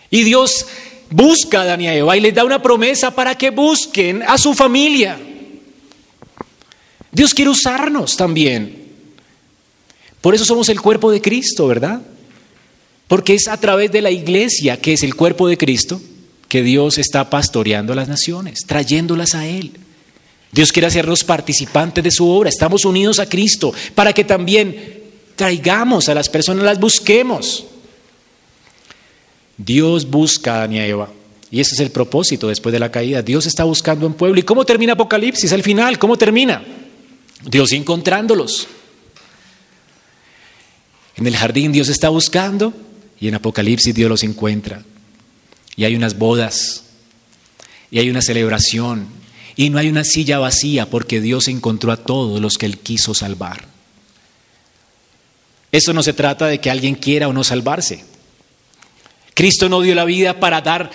[0.09, 0.65] Y Dios
[1.09, 4.53] busca a Adán y Eva y les da una promesa para que busquen a su
[4.53, 5.19] familia.
[7.11, 8.83] Dios quiere usarnos también.
[10.21, 12.01] Por eso somos el cuerpo de Cristo, ¿verdad?
[13.07, 16.01] Porque es a través de la iglesia, que es el cuerpo de Cristo,
[16.53, 19.71] que Dios está pastoreando a las naciones, trayéndolas a Él.
[20.51, 22.47] Dios quiere hacernos participantes de su obra.
[22.47, 25.01] Estamos unidos a Cristo para que también
[25.35, 27.65] traigamos a las personas, las busquemos.
[29.57, 31.09] Dios busca a Adán y Eva.
[31.49, 33.23] Y ese es el propósito después de la caída.
[33.23, 34.39] Dios está buscando un pueblo.
[34.39, 35.97] ¿Y cómo termina Apocalipsis al final?
[35.97, 36.63] ¿Cómo termina?
[37.49, 38.67] Dios encontrándolos.
[41.15, 42.75] En el jardín Dios está buscando
[43.19, 44.83] y en Apocalipsis Dios los encuentra.
[45.75, 46.83] Y hay unas bodas.
[47.91, 49.07] Y hay una celebración
[49.55, 53.13] y no hay una silla vacía porque Dios encontró a todos los que Él quiso
[53.13, 53.65] salvar.
[55.71, 58.03] Eso no se trata de que alguien quiera o no salvarse.
[59.33, 60.91] Cristo no dio la vida para dar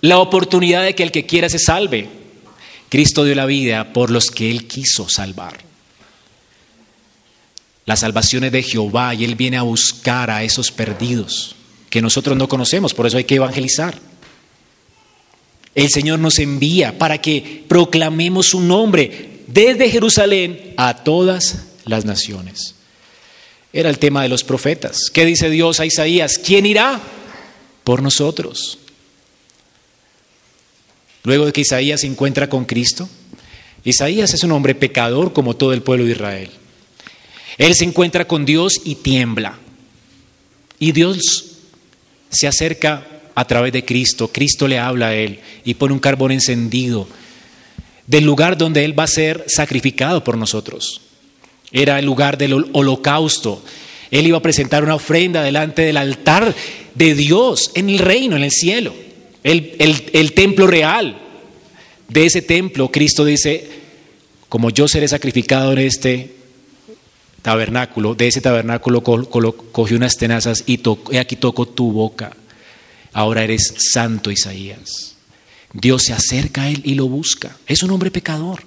[0.00, 2.08] la oportunidad de que el que quiera se salve.
[2.88, 5.58] Cristo dio la vida por los que Él quiso salvar.
[7.86, 11.56] La salvación es de Jehová y Él viene a buscar a esos perdidos
[11.90, 13.98] que nosotros no conocemos, por eso hay que evangelizar.
[15.74, 22.76] El Señor nos envía para que proclamemos su nombre desde Jerusalén a todas las naciones.
[23.72, 25.10] Era el tema de los profetas.
[25.12, 26.38] ¿Qué dice Dios a Isaías?
[26.38, 27.00] ¿Quién irá
[27.84, 28.78] por nosotros?
[31.22, 33.08] Luego de que Isaías se encuentra con Cristo,
[33.84, 36.50] Isaías es un hombre pecador como todo el pueblo de Israel.
[37.58, 39.58] Él se encuentra con Dios y tiembla.
[40.78, 41.49] Y Dios
[42.30, 44.28] se acerca a través de Cristo.
[44.28, 47.08] Cristo le habla a él y pone un carbón encendido
[48.06, 51.00] del lugar donde él va a ser sacrificado por nosotros.
[51.72, 53.62] Era el lugar del holocausto.
[54.10, 56.54] Él iba a presentar una ofrenda delante del altar
[56.94, 58.92] de Dios en el reino, en el cielo.
[59.44, 59.76] El,
[60.12, 61.18] el templo real.
[62.08, 63.68] De ese templo, Cristo dice,
[64.48, 66.39] como yo seré sacrificado en este
[67.42, 70.80] tabernáculo, de ese tabernáculo cogió unas tenazas y
[71.16, 72.32] aquí toco tu boca
[73.12, 75.16] ahora eres santo Isaías.
[75.72, 77.56] Dios se acerca a él y lo busca.
[77.66, 78.62] Es un hombre pecador.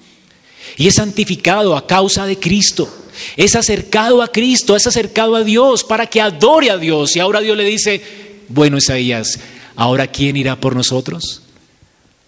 [0.77, 2.89] Y es santificado a causa de Cristo.
[3.35, 7.15] Es acercado a Cristo, es acercado a Dios para que adore a Dios.
[7.15, 8.01] Y ahora Dios le dice,
[8.47, 9.39] bueno Isaías,
[9.75, 11.41] ahora ¿quién irá por nosotros?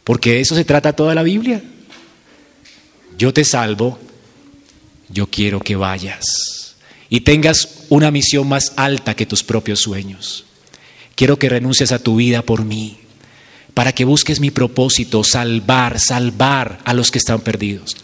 [0.03, 1.63] Porque de eso se trata toda la Biblia.
[3.17, 3.97] Yo te salvo,
[5.09, 6.25] yo quiero que vayas
[7.09, 10.45] y tengas una misión más alta que tus propios sueños.
[11.15, 12.97] Quiero que renuncies a tu vida por mí,
[13.73, 17.95] para que busques mi propósito, salvar, salvar a los que están perdidos.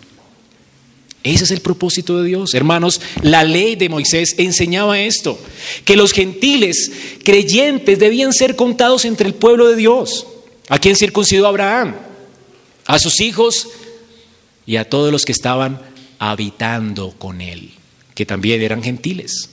[1.24, 2.54] Ese es el propósito de Dios.
[2.54, 5.40] Hermanos, la ley de Moisés enseñaba esto,
[5.86, 6.92] que los gentiles
[7.24, 10.26] creyentes debían ser contados entre el pueblo de Dios.
[10.68, 11.96] ¿A quién circuncidó Abraham?
[12.86, 13.68] A sus hijos
[14.66, 15.80] y a todos los que estaban
[16.24, 17.72] habitando con él,
[18.14, 19.50] que también eran gentiles.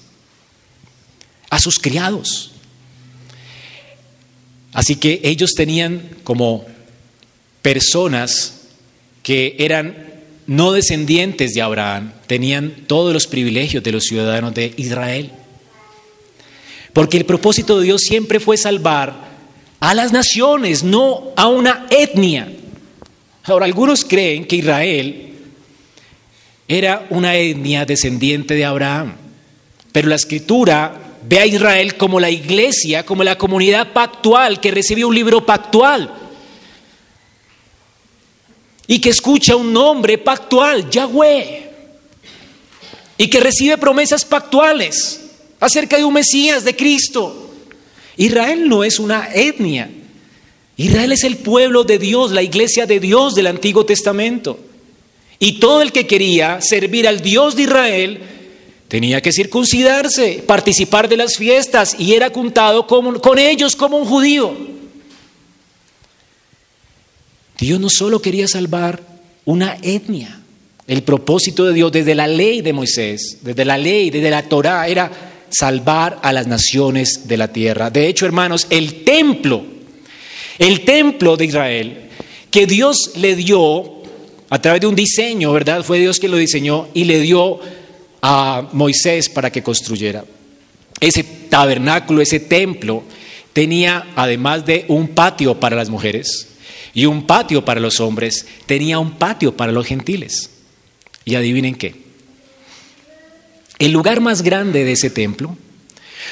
[1.49, 2.53] A sus criados.
[4.75, 6.67] Así que ellos tenían como
[7.63, 8.67] personas
[9.23, 10.09] que eran
[10.47, 15.31] no descendientes de Abraham, tenían todos los privilegios de los ciudadanos de Israel.
[16.93, 19.27] Porque el propósito de Dios siempre fue salvar
[19.81, 22.53] a las naciones, no a una etnia.
[23.45, 25.28] Ahora, algunos creen que Israel
[26.69, 29.17] era una etnia descendiente de Abraham,
[29.91, 35.05] pero la escritura Ve a Israel como la iglesia, como la comunidad pactual que recibe
[35.05, 36.11] un libro pactual
[38.87, 41.71] y que escucha un nombre pactual, Yahweh,
[43.19, 45.25] y que recibe promesas pactuales.
[45.61, 47.51] acerca de un Mesías, de Cristo.
[48.17, 49.91] Israel no es una etnia.
[50.77, 54.59] Israel es el pueblo de Dios, la iglesia de Dios del Antiguo Testamento.
[55.39, 58.21] Y todo el que quería servir al Dios de Israel
[58.89, 64.57] tenía que circuncidarse, participar de las fiestas y era contado con ellos como un judío.
[67.59, 69.03] Dios no solo quería salvar
[69.45, 70.41] una etnia,
[70.87, 74.87] el propósito de Dios desde la ley de Moisés, desde la ley, desde la Torá,
[74.89, 75.11] era
[75.51, 77.91] salvar a las naciones de la tierra.
[77.91, 79.65] De hecho, hermanos, el templo,
[80.59, 82.09] el templo de Israel,
[82.51, 83.98] que Dios le dio
[84.51, 85.83] a través de un diseño, ¿verdad?
[85.83, 87.61] Fue Dios quien lo diseñó y le dio
[88.23, 90.25] a Moisés para que construyera.
[91.01, 93.05] Ese tabernáculo, ese templo,
[93.53, 96.49] tenía además de un patio para las mujeres,
[96.95, 100.51] y un patio para los hombres, tenía un patio para los gentiles.
[101.25, 101.95] Y adivinen qué.
[103.79, 105.57] El lugar más grande de ese templo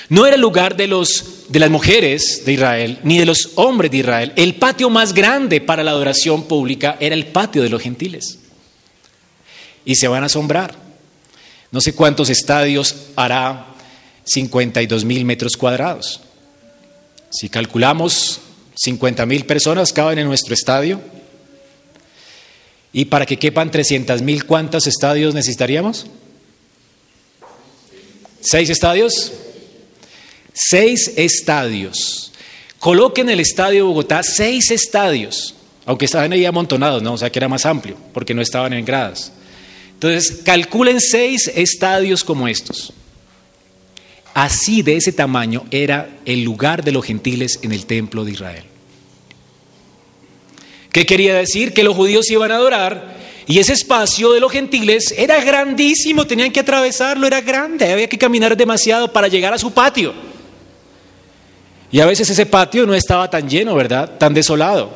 [0.09, 3.91] no era el lugar de, los, de las mujeres de Israel ni de los hombres
[3.91, 4.33] de Israel.
[4.37, 8.39] El patio más grande para la adoración pública era el patio de los gentiles.
[9.85, 10.75] Y se van a asombrar.
[11.71, 13.67] No sé cuántos estadios hará
[14.25, 16.21] 52 mil metros cuadrados.
[17.31, 18.41] Si calculamos
[18.77, 21.01] 50 mil personas caben en nuestro estadio.
[22.93, 26.07] Y para que quepan 300 mil, ¿cuántos estadios necesitaríamos?
[28.41, 29.33] ¿Seis estadios?
[30.59, 32.33] Seis estadios.
[32.79, 35.55] Coloquen el estadio de Bogotá seis estadios,
[35.85, 37.13] aunque estaban ahí amontonados, ¿no?
[37.13, 39.33] O sea que era más amplio, porque no estaban en gradas.
[39.93, 42.95] Entonces, calculen seis estadios como estos.
[44.33, 48.65] Así de ese tamaño era el lugar de los gentiles en el templo de Israel.
[50.91, 51.75] ¿Qué quería decir?
[51.75, 56.51] Que los judíos iban a adorar y ese espacio de los gentiles era grandísimo, tenían
[56.51, 60.15] que atravesarlo, era grande, había que caminar demasiado para llegar a su patio.
[61.97, 64.19] Y a veces ese patio no estaba tan lleno, ¿verdad?
[64.19, 64.91] Tan desolado.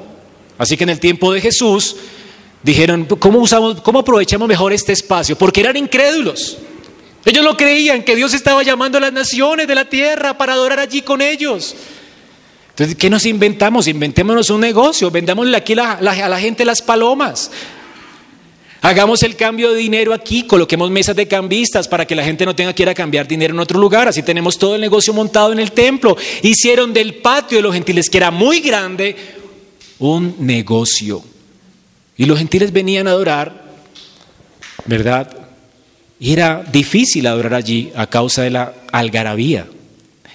[0.58, 1.96] Así que en el tiempo de Jesús
[2.62, 5.34] dijeron, ¿cómo, usamos, cómo aprovechamos mejor este espacio?
[5.34, 6.58] Porque eran incrédulos.
[7.24, 10.78] Ellos lo creían, que Dios estaba llamando a las naciones de la tierra para adorar
[10.78, 11.74] allí con ellos.
[12.68, 13.86] Entonces, ¿qué nos inventamos?
[13.86, 17.50] Inventémonos un negocio, vendámosle aquí a la gente las palomas.
[18.82, 22.56] Hagamos el cambio de dinero aquí, coloquemos mesas de cambistas para que la gente no
[22.56, 24.08] tenga que ir a cambiar dinero en otro lugar.
[24.08, 26.16] Así tenemos todo el negocio montado en el templo.
[26.42, 29.16] Hicieron del patio de los gentiles, que era muy grande,
[29.98, 31.22] un negocio.
[32.16, 33.64] Y los gentiles venían a adorar,
[34.86, 35.36] ¿verdad?
[36.18, 39.66] Y era difícil adorar allí a causa de la algarabía,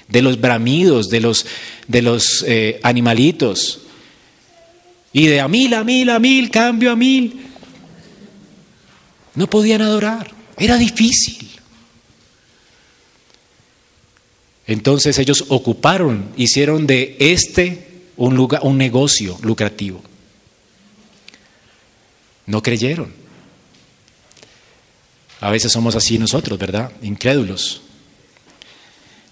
[0.07, 1.47] de los bramidos, de los,
[1.87, 3.81] de los eh, animalitos.
[5.13, 7.41] Y de a mil, a mil, a mil, cambio a mil.
[9.35, 11.49] No podían adorar, era difícil.
[14.67, 20.01] Entonces ellos ocuparon, hicieron de este un, lugar, un negocio lucrativo.
[22.47, 23.13] No creyeron.
[25.41, 26.91] A veces somos así nosotros, ¿verdad?
[27.01, 27.81] Incrédulos.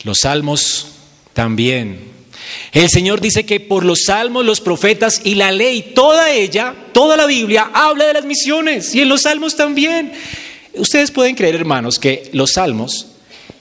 [0.04, 0.88] Los salmos
[1.34, 2.13] también.
[2.72, 7.18] El Señor dice que por los salmos, los profetas y la ley, toda ella, toda
[7.18, 10.12] la Biblia habla de las misiones y en los salmos también.
[10.74, 13.08] Ustedes pueden creer, hermanos, que los salmos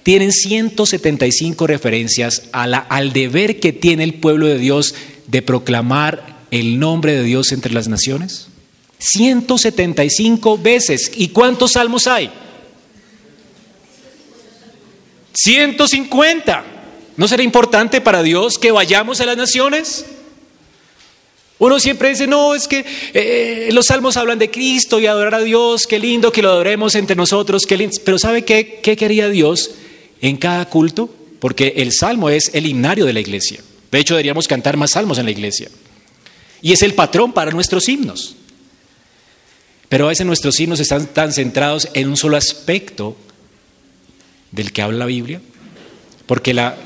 [0.03, 4.95] tienen 175 referencias a al deber que tiene el pueblo de Dios
[5.27, 8.49] de proclamar el nombre de Dios entre las naciones.
[8.99, 11.11] 175 veces.
[11.17, 12.31] ¿Y cuántos salmos hay?
[15.35, 16.65] 150.
[17.17, 20.07] ¿No será importante para Dios que vayamos a las naciones?
[21.59, 22.85] Uno siempre dice, no, es que
[23.15, 26.95] eh, los salmos hablan de Cristo y adorar a Dios, qué lindo que lo adoremos
[26.97, 27.97] entre nosotros, qué lindo.
[28.05, 29.71] Pero ¿sabe qué, qué quería Dios
[30.21, 31.09] en cada culto?
[31.39, 33.61] Porque el salmo es el himnario de la iglesia.
[33.93, 35.69] De hecho, deberíamos cantar más salmos en la iglesia.
[36.63, 38.35] Y es el patrón para nuestros himnos.
[39.89, 43.17] Pero a veces nuestros himnos están tan centrados en un solo aspecto
[44.51, 45.41] del que habla la Biblia,
[46.27, 46.77] porque la,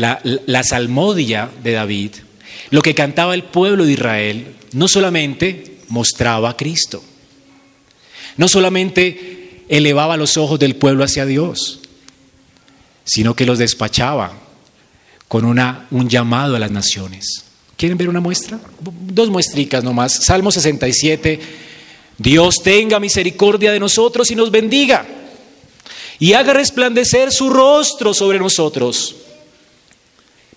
[0.00, 2.12] la, salmodia de David,
[2.70, 7.02] lo que cantaba el pueblo de Israel, no solamente mostraba a Cristo,
[8.36, 11.80] no solamente elevaba los ojos del pueblo hacia Dios,
[13.04, 14.32] sino que los despachaba
[15.28, 17.44] con una, un llamado a las naciones.
[17.76, 18.58] ¿Quieren ver una muestra?
[18.80, 20.24] Dos muestricas nomás.
[20.24, 21.40] Salmo 67,
[22.18, 25.06] Dios tenga misericordia de nosotros y nos bendiga
[26.18, 29.16] y haga resplandecer su rostro sobre nosotros.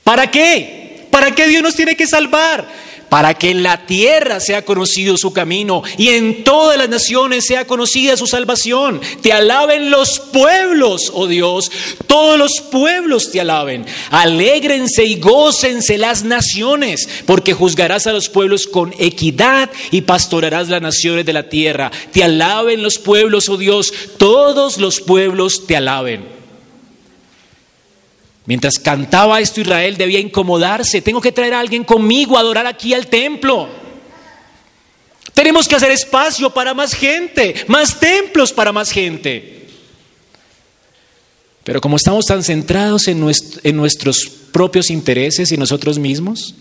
[0.04, 1.08] ¿Para qué?
[1.10, 2.68] ¿Para qué Dios nos tiene que salvar?
[3.14, 7.68] para que en la tierra sea conocido su camino y en todas las naciones sea
[7.68, 9.00] conocida su salvación.
[9.22, 11.72] Te alaben los pueblos, oh Dios,
[12.08, 13.86] todos los pueblos te alaben.
[14.10, 20.82] Alégrense y gócense las naciones, porque juzgarás a los pueblos con equidad y pastorarás las
[20.82, 21.92] naciones de la tierra.
[22.12, 26.43] Te alaben los pueblos, oh Dios, todos los pueblos te alaben.
[28.46, 31.02] Mientras cantaba esto Israel debía incomodarse.
[31.02, 33.70] Tengo que traer a alguien conmigo a adorar aquí al templo.
[35.34, 39.68] Tenemos que hacer espacio para más gente, más templos para más gente.
[41.64, 43.26] Pero como estamos tan centrados en,
[43.64, 46.56] en nuestros propios intereses y nosotros mismos,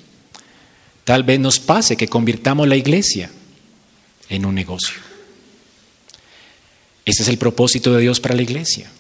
[1.04, 3.30] tal vez nos pase que convirtamos la iglesia
[4.28, 4.94] en un negocio.
[7.04, 8.90] Ese es el propósito de Dios para la iglesia.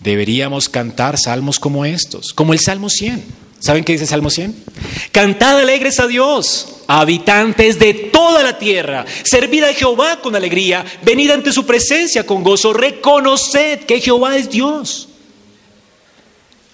[0.00, 3.22] Deberíamos cantar salmos como estos, como el Salmo 100.
[3.60, 4.64] ¿Saben qué dice Salmo 100?
[5.12, 9.04] Cantad alegres a Dios, habitantes de toda la tierra.
[9.24, 14.48] Servid a Jehová con alegría, venid ante su presencia con gozo, reconoced que Jehová es
[14.48, 15.09] Dios.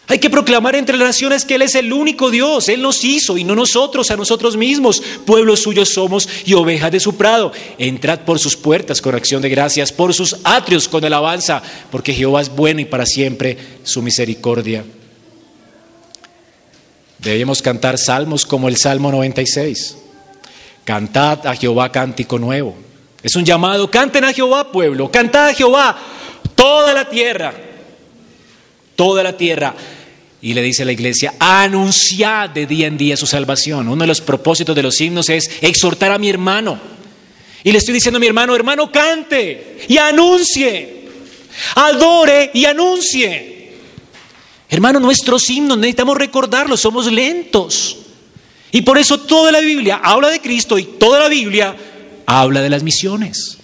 [0.08, 2.68] Hay que proclamar entre las naciones que Él es el único Dios.
[2.68, 5.02] Él nos hizo y no nosotros a nosotros mismos.
[5.24, 7.52] Pueblos suyos somos y ovejas de su prado.
[7.76, 12.40] Entrad por sus puertas con acción de gracias, por sus atrios con alabanza, porque Jehová
[12.40, 14.84] es bueno y para siempre su misericordia.
[17.18, 19.96] Debemos cantar salmos como el Salmo 96.
[20.84, 22.76] Cantad a Jehová cántico nuevo.
[23.24, 25.98] Es un llamado, canten a Jehová pueblo, cantad a Jehová
[26.54, 27.52] toda la tierra,
[28.94, 29.74] toda la tierra.
[30.46, 33.88] Y le dice a la iglesia, anunciad de día en día su salvación.
[33.88, 36.78] Uno de los propósitos de los himnos es exhortar a mi hermano.
[37.64, 41.08] Y le estoy diciendo a mi hermano, hermano, cante y anuncie.
[41.74, 43.72] Adore y anuncie.
[44.68, 47.96] Hermano, nuestros himnos necesitamos recordarlos, somos lentos.
[48.70, 51.76] Y por eso toda la Biblia habla de Cristo y toda la Biblia
[52.24, 53.58] habla de las misiones.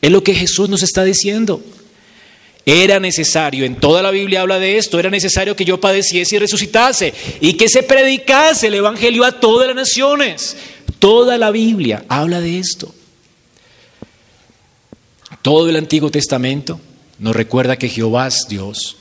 [0.00, 1.62] Es lo que Jesús nos está diciendo.
[2.70, 6.38] Era necesario, en toda la Biblia habla de esto, era necesario que yo padeciese y
[6.38, 10.54] resucitase y que se predicase el Evangelio a todas las naciones.
[10.98, 12.94] Toda la Biblia habla de esto.
[15.40, 16.78] Todo el Antiguo Testamento
[17.18, 18.98] nos recuerda que Jehová es Dios,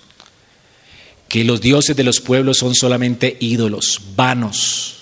[1.28, 5.00] que los dioses de los pueblos son solamente ídolos, vanos.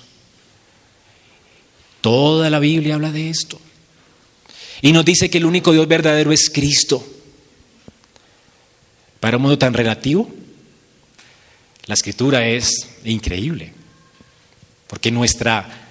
[2.01, 3.59] Toda la Biblia habla de esto.
[4.82, 7.11] Y nos dice que el único Dios verdadero es Cristo.
[9.20, 10.30] Para un mundo tan relativo,
[11.86, 13.72] la escritura es increíble,
[14.88, 15.86] porque nuestra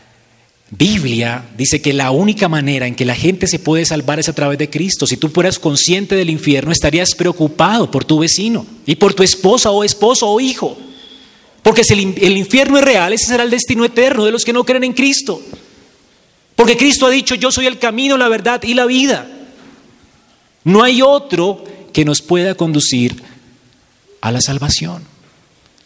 [0.71, 4.35] Biblia dice que la única manera en que la gente se puede salvar es a
[4.35, 5.07] través de Cristo.
[5.07, 9.71] Si tú fueras consciente del infierno, estarías preocupado por tu vecino y por tu esposa
[9.71, 10.77] o esposo o hijo.
[11.63, 14.65] Porque si el, infierno es real, ese será el destino eterno de los que no
[14.65, 15.41] creen en Cristo.
[16.57, 19.27] Porque Cristo ha dicho, yo soy el camino, la verdad y la vida.
[20.65, 21.65] No hay otro
[21.95, 23.23] que nos pueda conducir
[24.21, 25.05] a la salvación.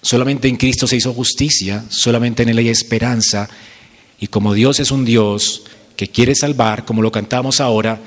[0.01, 3.49] Solamente en Cristo se hizo justicia, solamente en Él hay esperanza.
[4.19, 5.65] Y como Dios es un Dios
[5.97, 8.01] que quiere salvar, como lo cantamos ahora,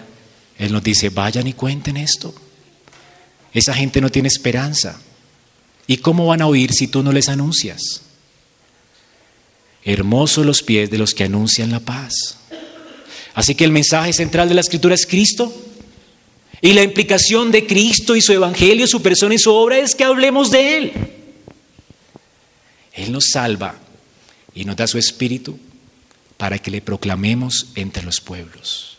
[0.58, 2.34] Él nos dice, vayan y cuenten esto.
[3.54, 4.99] Esa gente no tiene esperanza.
[5.86, 8.02] ¿Y cómo van a oír si tú no les anuncias?
[9.84, 12.38] Hermosos los pies de los que anuncian la paz.
[13.36, 15.54] Así que el mensaje central de la escritura es Cristo
[16.62, 20.03] y la implicación de Cristo y su evangelio, su persona y su obra es que
[20.03, 20.93] hablemos de Él.
[22.93, 23.76] Él nos salva
[24.53, 25.57] y nos da su espíritu
[26.38, 28.97] para que le proclamemos entre los pueblos,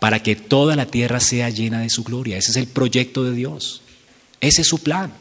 [0.00, 2.36] para que toda la tierra sea llena de su gloria.
[2.36, 3.82] Ese es el proyecto de Dios.
[4.40, 5.12] Ese es su plan.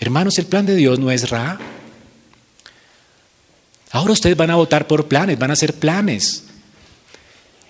[0.00, 1.58] Hermanos, el plan de Dios no es Ra.
[3.90, 6.44] Ahora ustedes van a votar por planes, van a hacer planes.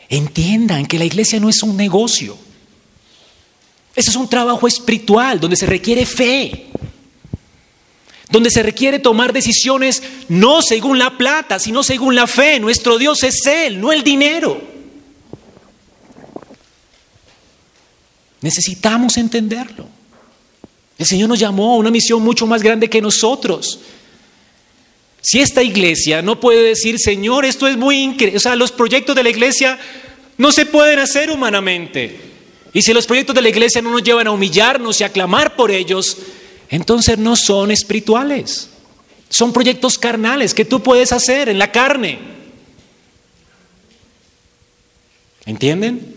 [0.08, 2.36] Entiendan que la iglesia no es un negocio.
[3.94, 6.66] Ese es un trabajo espiritual donde se requiere fe,
[8.30, 12.60] donde se requiere tomar decisiones no según la plata, sino según la fe.
[12.60, 14.60] Nuestro Dios es Él, no el dinero.
[18.40, 19.86] Necesitamos entenderlo.
[20.96, 23.80] El Señor nos llamó a una misión mucho más grande que nosotros.
[25.28, 29.14] Si esta iglesia no puede decir, Señor, esto es muy increíble, o sea, los proyectos
[29.14, 29.78] de la iglesia
[30.38, 32.18] no se pueden hacer humanamente.
[32.72, 35.54] Y si los proyectos de la iglesia no nos llevan a humillarnos y a clamar
[35.54, 36.16] por ellos,
[36.70, 38.70] entonces no son espirituales.
[39.28, 42.20] Son proyectos carnales que tú puedes hacer en la carne.
[45.44, 46.16] ¿Entienden?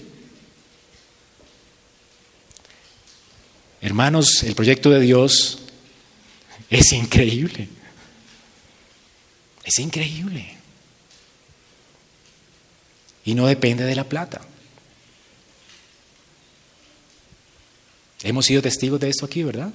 [3.81, 5.59] Hermanos, el proyecto de Dios
[6.69, 7.67] es increíble.
[9.63, 10.57] Es increíble.
[13.25, 14.41] Y no depende de la plata.
[18.23, 19.71] Hemos sido testigos de esto aquí, ¿verdad?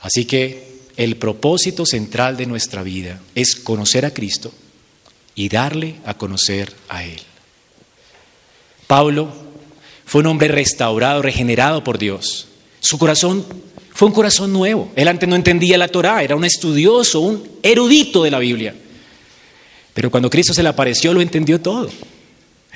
[0.00, 4.52] Así que el propósito central de nuestra vida es conocer a Cristo
[5.34, 7.20] y darle a conocer a Él.
[8.86, 9.32] Pablo
[10.04, 12.48] fue un hombre restaurado, regenerado por Dios.
[12.80, 13.46] Su corazón
[13.98, 14.92] fue un corazón nuevo.
[14.94, 18.72] Él antes no entendía la Torá, era un estudioso, un erudito de la Biblia.
[19.92, 21.90] Pero cuando Cristo se le apareció, lo entendió todo.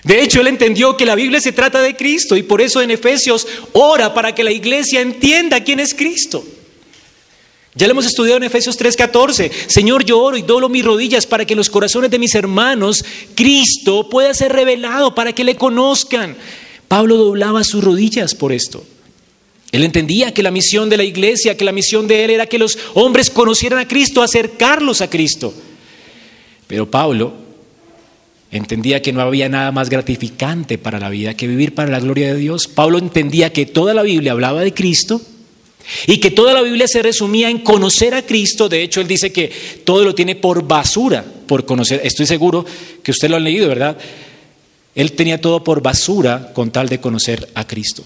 [0.03, 2.91] De hecho, él entendió que la Biblia se trata de Cristo y por eso en
[2.91, 6.45] Efesios ora para que la iglesia entienda quién es Cristo.
[7.77, 9.53] Ya lo hemos estudiado en Efesios 3:14.
[9.69, 13.05] Señor, yo oro y doblo mis rodillas para que en los corazones de mis hermanos
[13.37, 16.37] Cristo pueda ser revelado, para que le conozcan.
[16.89, 18.85] Pablo doblaba sus rodillas por esto.
[19.73, 22.59] Él entendía que la misión de la iglesia, que la misión de él era que
[22.59, 25.55] los hombres conocieran a Cristo, acercarlos a Cristo.
[26.67, 27.33] Pero Pablo
[28.51, 32.35] entendía que no había nada más gratificante para la vida que vivir para la gloria
[32.35, 32.69] de Dios.
[32.69, 35.23] Pablo entendía que toda la Biblia hablaba de Cristo
[36.07, 38.69] y que toda la Biblia se resumía en conocer a Cristo.
[38.69, 39.51] De hecho, él dice que
[39.85, 42.03] todo lo tiene por basura, por conocer.
[42.05, 42.67] Estoy seguro
[43.03, 43.97] que usted lo ha leído, ¿verdad?
[44.95, 48.05] Él tenía todo por basura con tal de conocer a Cristo.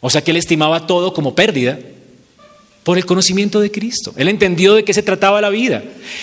[0.00, 1.78] O sea que él estimaba todo como pérdida
[2.82, 4.14] por el conocimiento de Cristo.
[4.16, 5.82] Él entendió de qué se trataba la vida.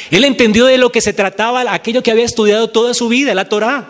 [0.10, 3.50] Él entendió de lo que se trataba aquello que había estudiado toda su vida, la
[3.50, 3.90] Torá.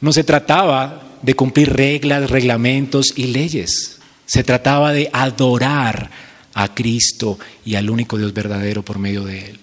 [0.00, 3.98] No se trataba de cumplir reglas, reglamentos y leyes.
[4.26, 6.10] Se trataba de adorar
[6.54, 9.58] a Cristo y al único Dios verdadero por medio de Él.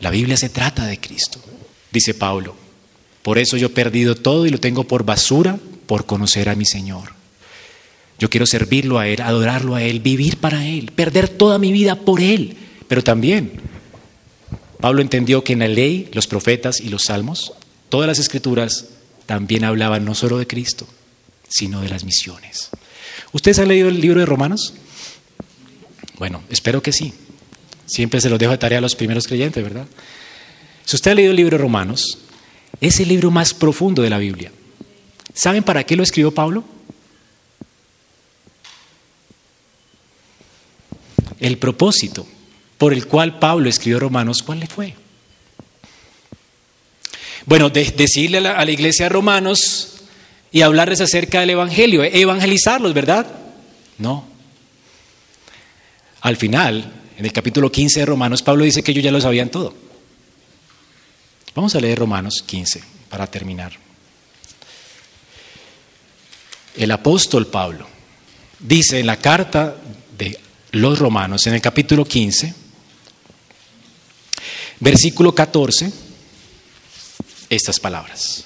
[0.00, 1.40] La Biblia se trata de Cristo,
[1.90, 2.54] dice Pablo.
[3.22, 6.64] Por eso yo he perdido todo y lo tengo por basura por conocer a mi
[6.64, 7.12] Señor.
[8.18, 11.96] Yo quiero servirlo a Él, adorarlo a Él, vivir para Él, perder toda mi vida
[11.96, 12.56] por Él.
[12.88, 13.52] Pero también
[14.80, 17.52] Pablo entendió que en la ley, los profetas y los salmos,
[17.88, 18.86] todas las escrituras
[19.26, 20.86] también hablaban no solo de Cristo,
[21.48, 22.70] sino de las misiones.
[23.32, 24.74] ¿Ustedes han leído el libro de Romanos?
[26.18, 27.14] Bueno, espero que sí.
[27.86, 29.86] Siempre se los dejo de tarea a los primeros creyentes, ¿verdad?
[30.84, 32.18] Si usted ha leído el libro de Romanos,
[32.80, 34.52] es el libro más profundo de la Biblia.
[35.34, 36.64] ¿Saben para qué lo escribió Pablo?
[41.40, 42.26] El propósito
[42.78, 44.94] por el cual Pablo escribió Romanos, ¿cuál le fue?
[47.46, 49.94] Bueno, decirle a la iglesia de Romanos
[50.50, 53.26] y hablarles acerca del Evangelio, evangelizarlos, ¿verdad?
[53.98, 54.24] No.
[56.22, 59.50] Al final, en el capítulo 15 de Romanos, Pablo dice que ellos ya lo sabían
[59.50, 59.74] todo.
[61.54, 63.83] Vamos a leer Romanos 15 para terminar.
[66.76, 67.86] El apóstol Pablo
[68.58, 69.76] dice en la carta
[70.18, 70.38] de
[70.72, 72.52] los Romanos, en el capítulo 15,
[74.80, 75.92] versículo 14,
[77.48, 78.44] estas palabras.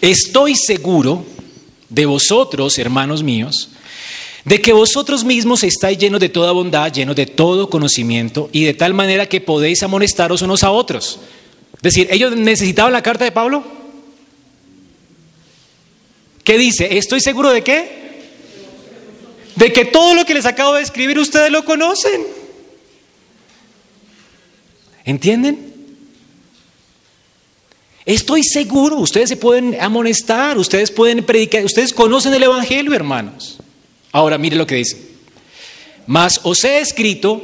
[0.00, 1.26] Estoy seguro
[1.90, 3.68] de vosotros, hermanos míos,
[4.44, 8.74] de que vosotros mismos estáis llenos de toda bondad, llenos de todo conocimiento, y de
[8.74, 11.20] tal manera que podéis amonestaros unos a otros.
[11.76, 13.83] Es decir, ¿ellos necesitaban la carta de Pablo?
[16.44, 16.98] ¿Qué dice?
[16.98, 18.04] ¿Estoy seguro de qué?
[19.56, 22.20] De que todo lo que les acabo de escribir ustedes lo conocen.
[25.04, 25.72] ¿Entienden?
[28.04, 33.58] Estoy seguro, ustedes se pueden amonestar, ustedes pueden predicar, ustedes conocen el Evangelio, hermanos.
[34.12, 34.98] Ahora mire lo que dice.
[36.06, 37.40] Mas os he escrito,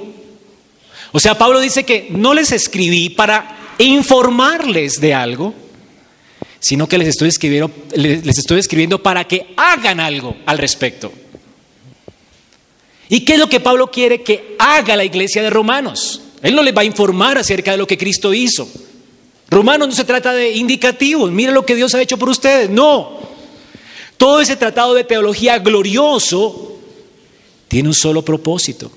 [1.12, 5.54] o sea, Pablo dice que no les escribí para informarles de algo,
[6.60, 11.10] sino que les estoy escribiendo, les estoy escribiendo para que hagan algo al respecto.
[13.08, 16.22] ¿Y qué es lo que Pablo quiere que haga la iglesia de Romanos?
[16.42, 18.68] Él no les va a informar acerca de lo que Cristo hizo.
[19.50, 23.18] Romanos no se trata de indicativos, mire lo que Dios ha hecho por ustedes, no.
[24.16, 26.78] Todo ese tratado de teología glorioso
[27.66, 28.92] tiene un solo propósito.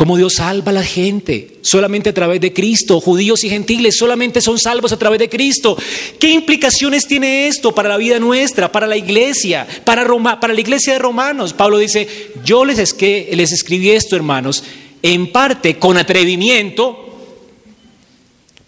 [0.00, 3.02] Cómo Dios salva a la gente solamente a través de Cristo.
[3.02, 5.76] Judíos y gentiles solamente son salvos a través de Cristo.
[6.18, 10.60] ¿Qué implicaciones tiene esto para la vida nuestra, para la iglesia, para, Roma, para la
[10.62, 11.52] iglesia de Romanos?
[11.52, 12.08] Pablo dice,
[12.42, 14.64] yo les, les escribí esto, hermanos,
[15.02, 17.18] en parte con atrevimiento,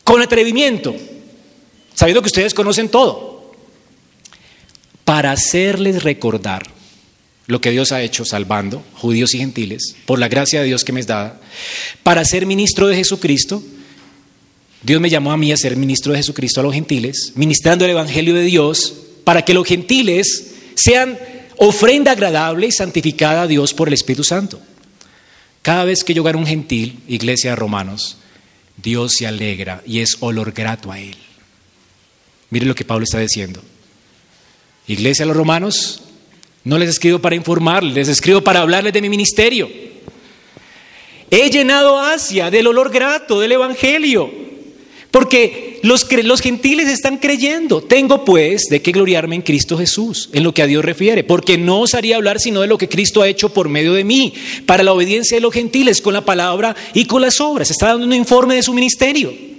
[0.05, 0.95] con atrevimiento,
[1.95, 3.55] sabiendo que ustedes conocen todo,
[5.07, 6.82] para hacerles recordar
[7.47, 10.93] lo que Dios ha hecho salvando judíos y gentiles, por la gracia de Dios que
[10.93, 11.41] me es dada,
[12.03, 13.63] para ser ministro de Jesucristo.
[14.83, 17.93] Dios me llamó a mí a ser ministro de Jesucristo a los gentiles, ministrando el
[17.93, 21.19] Evangelio de Dios, para que los gentiles sean
[21.57, 24.61] ofrenda agradable y santificada a Dios por el Espíritu Santo.
[25.63, 28.19] Cada vez que yo gano un gentil, iglesia de romanos,
[28.77, 31.17] Dios se alegra y es olor grato a Él.
[32.51, 33.63] Mire lo que Pablo está diciendo.
[34.89, 36.03] Iglesia de los romanos,
[36.65, 39.69] no les escribo para informarles, les escribo para hablarles de mi ministerio.
[41.31, 44.31] He llenado Asia del olor grato del Evangelio,
[45.11, 47.83] porque los, los, gentiles están creyendo.
[47.83, 51.59] Tengo pues de qué gloriarme en Cristo Jesús, en lo que a Dios refiere, porque
[51.59, 54.35] no os haría hablar sino de lo que Cristo ha hecho por medio de mí,
[54.67, 57.71] para la obediencia de los gentiles, con la palabra y con las obras.
[57.71, 59.52] Está dando un informe de su ministerio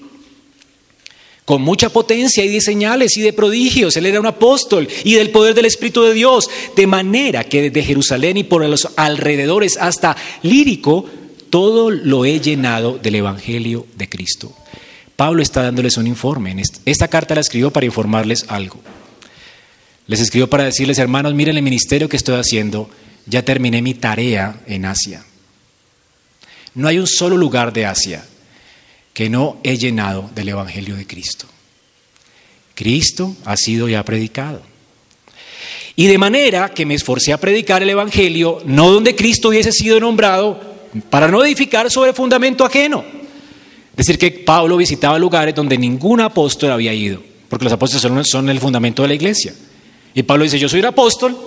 [1.45, 3.97] con mucha potencia y de señales y de prodigios.
[3.97, 7.83] Él era un apóstol y del poder del Espíritu de Dios, de manera que desde
[7.83, 11.05] Jerusalén y por los alrededores hasta Lírico,
[11.49, 14.53] todo lo he llenado del Evangelio de Cristo.
[15.15, 16.55] Pablo está dándoles un informe.
[16.85, 18.79] Esta carta la escribió para informarles algo.
[20.07, 22.89] Les escribió para decirles, hermanos, miren el ministerio que estoy haciendo,
[23.25, 25.23] ya terminé mi tarea en Asia.
[26.73, 28.25] No hay un solo lugar de Asia
[29.14, 31.45] que no he llenado del Evangelio de Cristo.
[32.76, 34.61] Cristo ha sido ya predicado.
[35.95, 39.99] Y de manera que me esforcé a predicar el Evangelio, no donde Cristo hubiese sido
[39.99, 40.59] nombrado,
[41.09, 43.03] para no edificar sobre fundamento ajeno.
[43.91, 48.49] Es decir, que Pablo visitaba lugares donde ningún apóstol había ido, porque los apóstoles son,
[48.49, 49.53] el fundamento de la iglesia.
[50.16, 51.38] Y Pablo dice, yo soy un apóstol,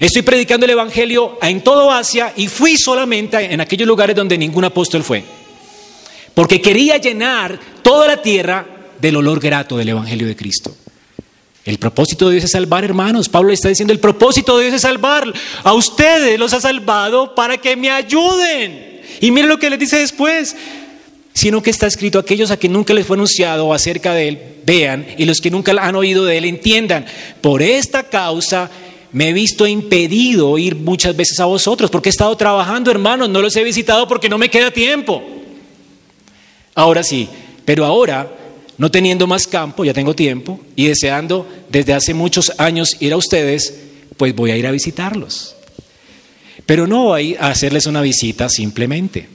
[0.00, 4.64] estoy predicando el Evangelio en todo Asia y fui solamente en aquellos lugares donde ningún
[4.64, 5.37] apóstol fue
[6.38, 8.64] porque quería llenar toda la tierra
[9.00, 10.72] del olor grato del Evangelio de Cristo.
[11.64, 13.28] El propósito de Dios es salvar, hermanos.
[13.28, 15.32] Pablo está diciendo, el propósito de Dios es salvar.
[15.64, 19.00] A ustedes los ha salvado para que me ayuden.
[19.20, 20.54] Y miren lo que les dice después.
[21.32, 25.08] Sino que está escrito, aquellos a quien nunca les fue anunciado acerca de Él, vean,
[25.18, 27.04] y los que nunca han oído de Él, entiendan.
[27.40, 28.70] Por esta causa
[29.10, 33.42] me he visto impedido ir muchas veces a vosotros, porque he estado trabajando, hermanos, no
[33.42, 35.34] los he visitado porque no me queda tiempo.
[36.78, 37.28] Ahora sí,
[37.64, 38.30] pero ahora,
[38.76, 43.16] no teniendo más campo, ya tengo tiempo, y deseando desde hace muchos años ir a
[43.16, 43.74] ustedes,
[44.16, 45.56] pues voy a ir a visitarlos.
[46.66, 49.28] Pero no voy a hacerles una visita simplemente.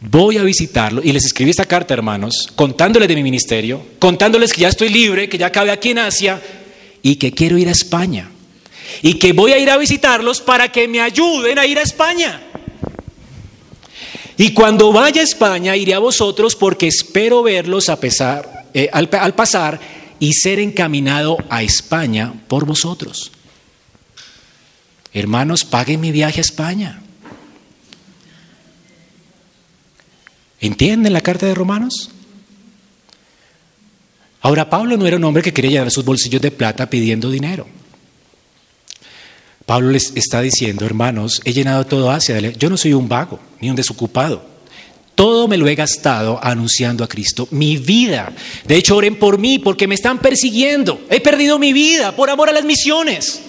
[0.00, 4.62] Voy a visitarlos y les escribí esta carta, hermanos, contándoles de mi ministerio, contándoles que
[4.62, 6.40] ya estoy libre, que ya acabé aquí en Asia
[7.02, 8.30] y que quiero ir a España.
[9.02, 12.49] Y que voy a ir a visitarlos para que me ayuden a ir a España.
[14.40, 19.10] Y cuando vaya a España iré a vosotros porque espero verlos a pesar, eh, al,
[19.12, 19.78] al pasar
[20.18, 23.32] y ser encaminado a España por vosotros.
[25.12, 27.02] Hermanos, paguen mi viaje a España.
[30.58, 32.10] ¿Entienden la carta de Romanos?
[34.40, 37.66] Ahora, Pablo no era un hombre que quería llenar sus bolsillos de plata pidiendo dinero.
[39.70, 42.40] Pablo les está diciendo, hermanos, he llenado todo Asia.
[42.40, 44.44] Yo no soy un vago ni un desocupado.
[45.14, 47.46] Todo me lo he gastado anunciando a Cristo.
[47.52, 48.32] Mi vida.
[48.66, 51.00] De hecho, oren por mí porque me están persiguiendo.
[51.08, 53.42] He perdido mi vida por amor a las misiones.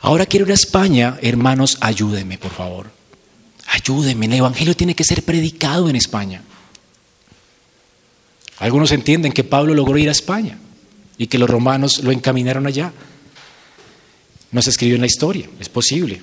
[0.00, 1.18] Ahora quiero ir a España.
[1.20, 2.86] Hermanos, ayúdenme, por favor.
[3.66, 4.24] Ayúdenme.
[4.24, 6.40] El Evangelio tiene que ser predicado en España.
[8.58, 10.56] Algunos entienden que Pablo logró ir a España
[11.18, 12.90] y que los romanos lo encaminaron allá.
[14.54, 16.20] No se escribió en la historia, es posible.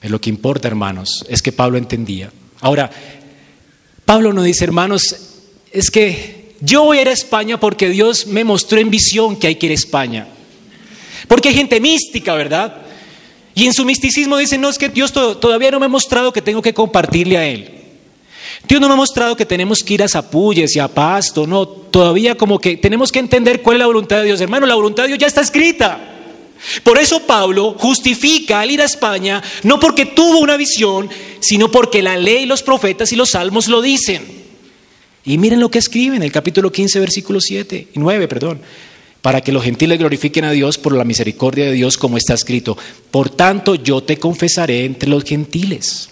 [0.00, 2.32] Es lo que importa, hermanos, es que Pablo entendía.
[2.62, 2.90] Ahora,
[4.06, 5.14] Pablo no dice, hermanos,
[5.70, 9.48] es que yo voy a ir a España porque Dios me mostró en visión que
[9.48, 10.26] hay que ir a España.
[11.28, 12.78] Porque hay gente mística, ¿verdad?
[13.54, 16.40] Y en su misticismo dicen, no, es que Dios todavía no me ha mostrado que
[16.40, 17.70] tengo que compartirle a Él.
[18.66, 21.68] Dios no me ha mostrado que tenemos que ir a Zapulles y a Pasto, no,
[21.68, 24.40] todavía como que tenemos que entender cuál es la voluntad de Dios.
[24.40, 26.16] Hermano, la voluntad de Dios ya está escrita.
[26.82, 31.08] Por eso Pablo justifica al ir a España no porque tuvo una visión,
[31.40, 34.40] sino porque la ley, los profetas y los salmos lo dicen.
[35.24, 38.60] Y miren lo que escribe en el capítulo 15, versículo 7 y 9, perdón.
[39.22, 42.76] Para que los gentiles glorifiquen a Dios por la misericordia de Dios, como está escrito.
[43.10, 46.08] Por tanto, yo te confesaré entre los gentiles.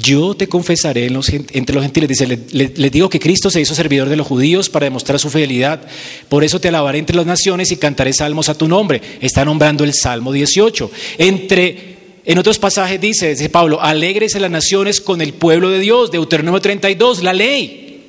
[0.00, 2.08] Yo te confesaré entre los gentiles.
[2.08, 5.80] Dice, les digo que Cristo se hizo servidor de los judíos para demostrar su fidelidad.
[6.28, 9.00] Por eso te alabaré entre las naciones y cantaré salmos a tu nombre.
[9.20, 10.90] Está nombrando el Salmo 18.
[11.18, 15.80] Entre, en otros pasajes dice, dice Pablo, alegres en las naciones con el pueblo de
[15.80, 16.12] Dios.
[16.12, 18.06] Deuteronomio 32, la ley.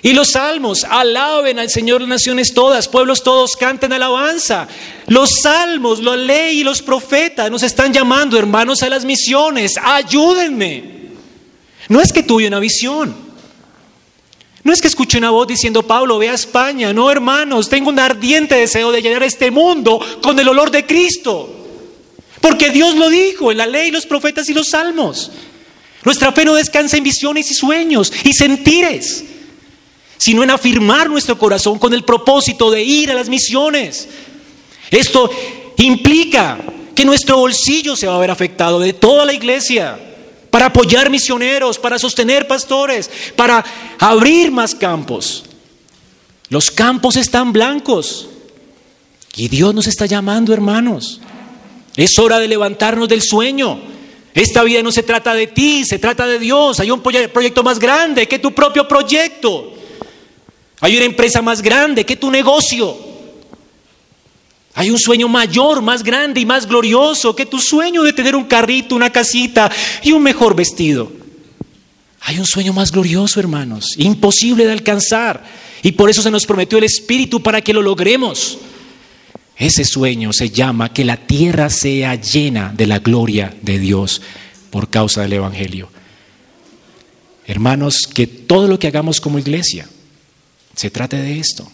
[0.00, 4.66] Y los salmos, alaben al Señor las naciones todas, pueblos todos, canten alabanza.
[5.08, 9.74] Los salmos, la ley y los profetas nos están llamando, hermanos, a las misiones.
[9.80, 11.01] Ayúdenme.
[11.92, 13.14] No es que tuve una visión.
[14.64, 16.90] No es que escuche una voz diciendo, Pablo, ve a España.
[16.94, 21.54] No, hermanos, tengo un ardiente deseo de llenar este mundo con el olor de Cristo.
[22.40, 25.32] Porque Dios lo dijo en la ley, los profetas y los salmos.
[26.02, 29.24] Nuestra fe no descansa en visiones y sueños y sentires,
[30.16, 34.08] sino en afirmar nuestro corazón con el propósito de ir a las misiones.
[34.90, 35.28] Esto
[35.76, 36.58] implica
[36.94, 40.08] que nuestro bolsillo se va a ver afectado de toda la iglesia
[40.52, 43.64] para apoyar misioneros, para sostener pastores, para
[43.98, 45.44] abrir más campos.
[46.50, 48.28] Los campos están blancos
[49.34, 51.22] y Dios nos está llamando, hermanos.
[51.96, 53.80] Es hora de levantarnos del sueño.
[54.34, 56.80] Esta vida no se trata de ti, se trata de Dios.
[56.80, 59.72] Hay un proyecto más grande que tu propio proyecto.
[60.80, 63.11] Hay una empresa más grande que tu negocio.
[64.74, 68.44] Hay un sueño mayor, más grande y más glorioso que tu sueño de tener un
[68.44, 69.70] carrito, una casita
[70.02, 71.12] y un mejor vestido.
[72.20, 75.44] Hay un sueño más glorioso, hermanos, imposible de alcanzar.
[75.82, 78.58] Y por eso se nos prometió el Espíritu para que lo logremos.
[79.56, 84.22] Ese sueño se llama que la tierra sea llena de la gloria de Dios
[84.70, 85.90] por causa del Evangelio.
[87.46, 89.88] Hermanos, que todo lo que hagamos como iglesia
[90.74, 91.70] se trate de esto.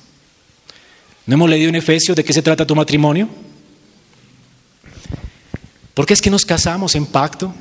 [1.28, 3.28] ¿No hemos leído en Efesios de qué se trata tu matrimonio?
[5.92, 7.54] ¿Por qué es que nos casamos en pacto?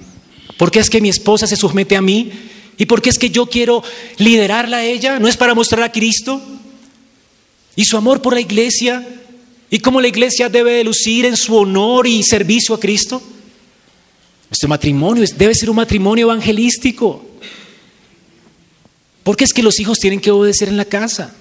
[0.58, 2.32] ¿Por qué es que mi esposa se somete a mí?
[2.78, 3.84] ¿Y por qué es que yo quiero
[4.20, 5.20] liderarla a ella?
[5.20, 6.42] ¿No es para mostrar a Cristo?
[7.76, 9.06] ¿Y su amor por la iglesia?
[9.70, 13.22] ¿Y cómo la iglesia debe lucir en su honor y servicio a Cristo?
[14.50, 17.22] Nuestro matrimonio debe ser un matrimonio evangelístico.
[19.24, 21.36] ¿Por qué es que los hijos tienen que obedecer en la casa?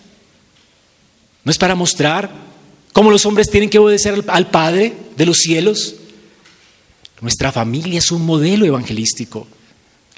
[1.47, 2.29] ¿No es para mostrar
[2.93, 5.95] cómo los hombres tienen que obedecer al, Padre de los cielos?
[7.21, 9.47] Nuestra familia es un modelo evangelístico.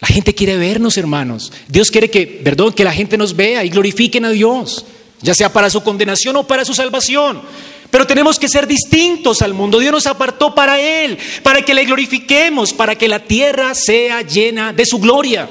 [0.01, 1.53] La gente quiere vernos, hermanos.
[1.69, 4.87] Dios quiere que, perdón, que la gente nos vea y glorifiquen a Dios,
[5.21, 7.43] ya sea para su condenación o para su salvación.
[7.91, 9.81] Pero tenemos que ser distintos al mundo.
[9.81, 14.73] Dios nos apartó para Él, para que le glorifiquemos, para que la tierra sea llena
[14.73, 15.47] de su gloria.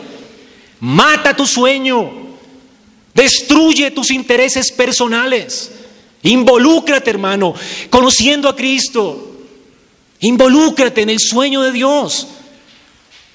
[0.80, 2.27] Mata tu sueño,
[3.18, 5.72] Destruye tus intereses personales.
[6.22, 7.56] Involúcrate, hermano,
[7.90, 9.36] conociendo a Cristo.
[10.20, 12.28] Involúcrate en el sueño de Dios.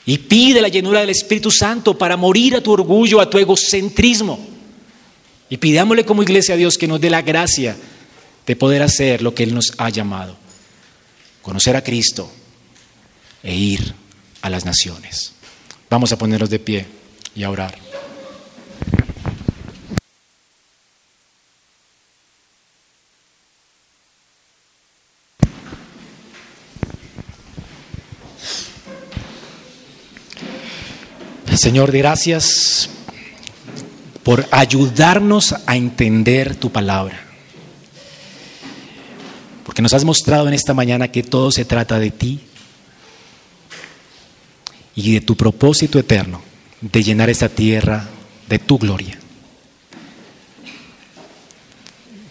[0.06, 4.38] Y pide la llenura del Espíritu Santo para morir a tu orgullo, a tu egocentrismo.
[5.50, 7.76] Y pidámosle como iglesia a Dios que nos dé la gracia
[8.46, 10.36] de poder hacer lo que Él nos ha llamado.
[11.42, 12.30] Conocer a Cristo
[13.42, 13.94] e ir
[14.42, 15.32] a las naciones.
[15.90, 16.86] Vamos a ponernos de pie
[17.34, 17.91] y a orar.
[31.56, 32.88] Señor, gracias
[34.22, 37.20] por ayudarnos a entender tu palabra.
[39.64, 42.40] Porque nos has mostrado en esta mañana que todo se trata de ti
[44.94, 46.42] y de tu propósito eterno
[46.80, 48.08] de llenar esta tierra
[48.48, 49.18] de tu gloria.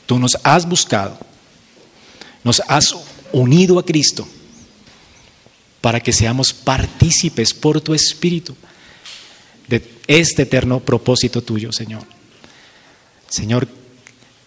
[0.07, 1.17] Tú nos has buscado,
[2.43, 2.95] nos has
[3.31, 4.27] unido a Cristo
[5.79, 8.55] para que seamos partícipes por tu Espíritu
[10.19, 12.03] este eterno propósito tuyo, Señor.
[13.29, 13.67] Señor,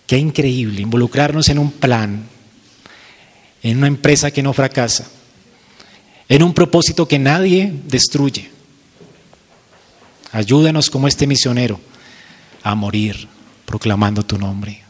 [0.06, 2.26] qué increíble involucrarnos en un plan,
[3.62, 5.06] en una empresa que no fracasa,
[6.28, 8.50] en un propósito que nadie destruye.
[10.32, 11.80] Ayúdanos como este misionero
[12.62, 13.28] a morir
[13.64, 14.82] proclamando tu nombre,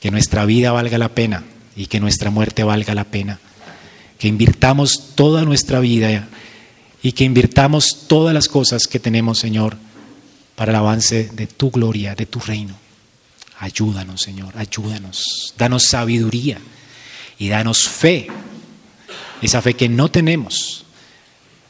[0.00, 1.42] que nuestra vida valga la pena
[1.74, 3.40] y que nuestra muerte valga la pena,
[4.18, 6.28] que invirtamos toda nuestra vida
[7.02, 9.76] y que invirtamos todas las cosas que tenemos, Señor,
[10.56, 12.76] para el avance de tu gloria, de tu reino.
[13.58, 15.54] Ayúdanos, Señor, ayúdanos.
[15.56, 16.58] Danos sabiduría
[17.38, 18.26] y danos fe,
[19.40, 20.84] esa fe que no tenemos.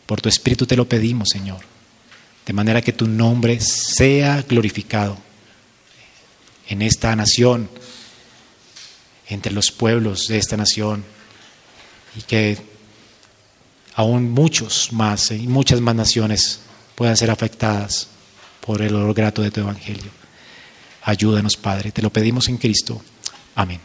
[0.06, 1.60] Por tu Espíritu te lo pedimos, Señor,
[2.46, 5.18] de manera que tu nombre sea glorificado
[6.68, 7.68] en esta nación,
[9.28, 11.04] entre los pueblos de esta nación,
[12.16, 12.56] y que
[13.94, 16.60] aún muchos más y muchas más naciones
[16.94, 18.08] puedan ser afectadas
[18.66, 20.10] por el olor grato de tu Evangelio.
[21.05, 23.01] Ayúdanos, Padre, te lo pedimos en Cristo.
[23.55, 23.80] Amén.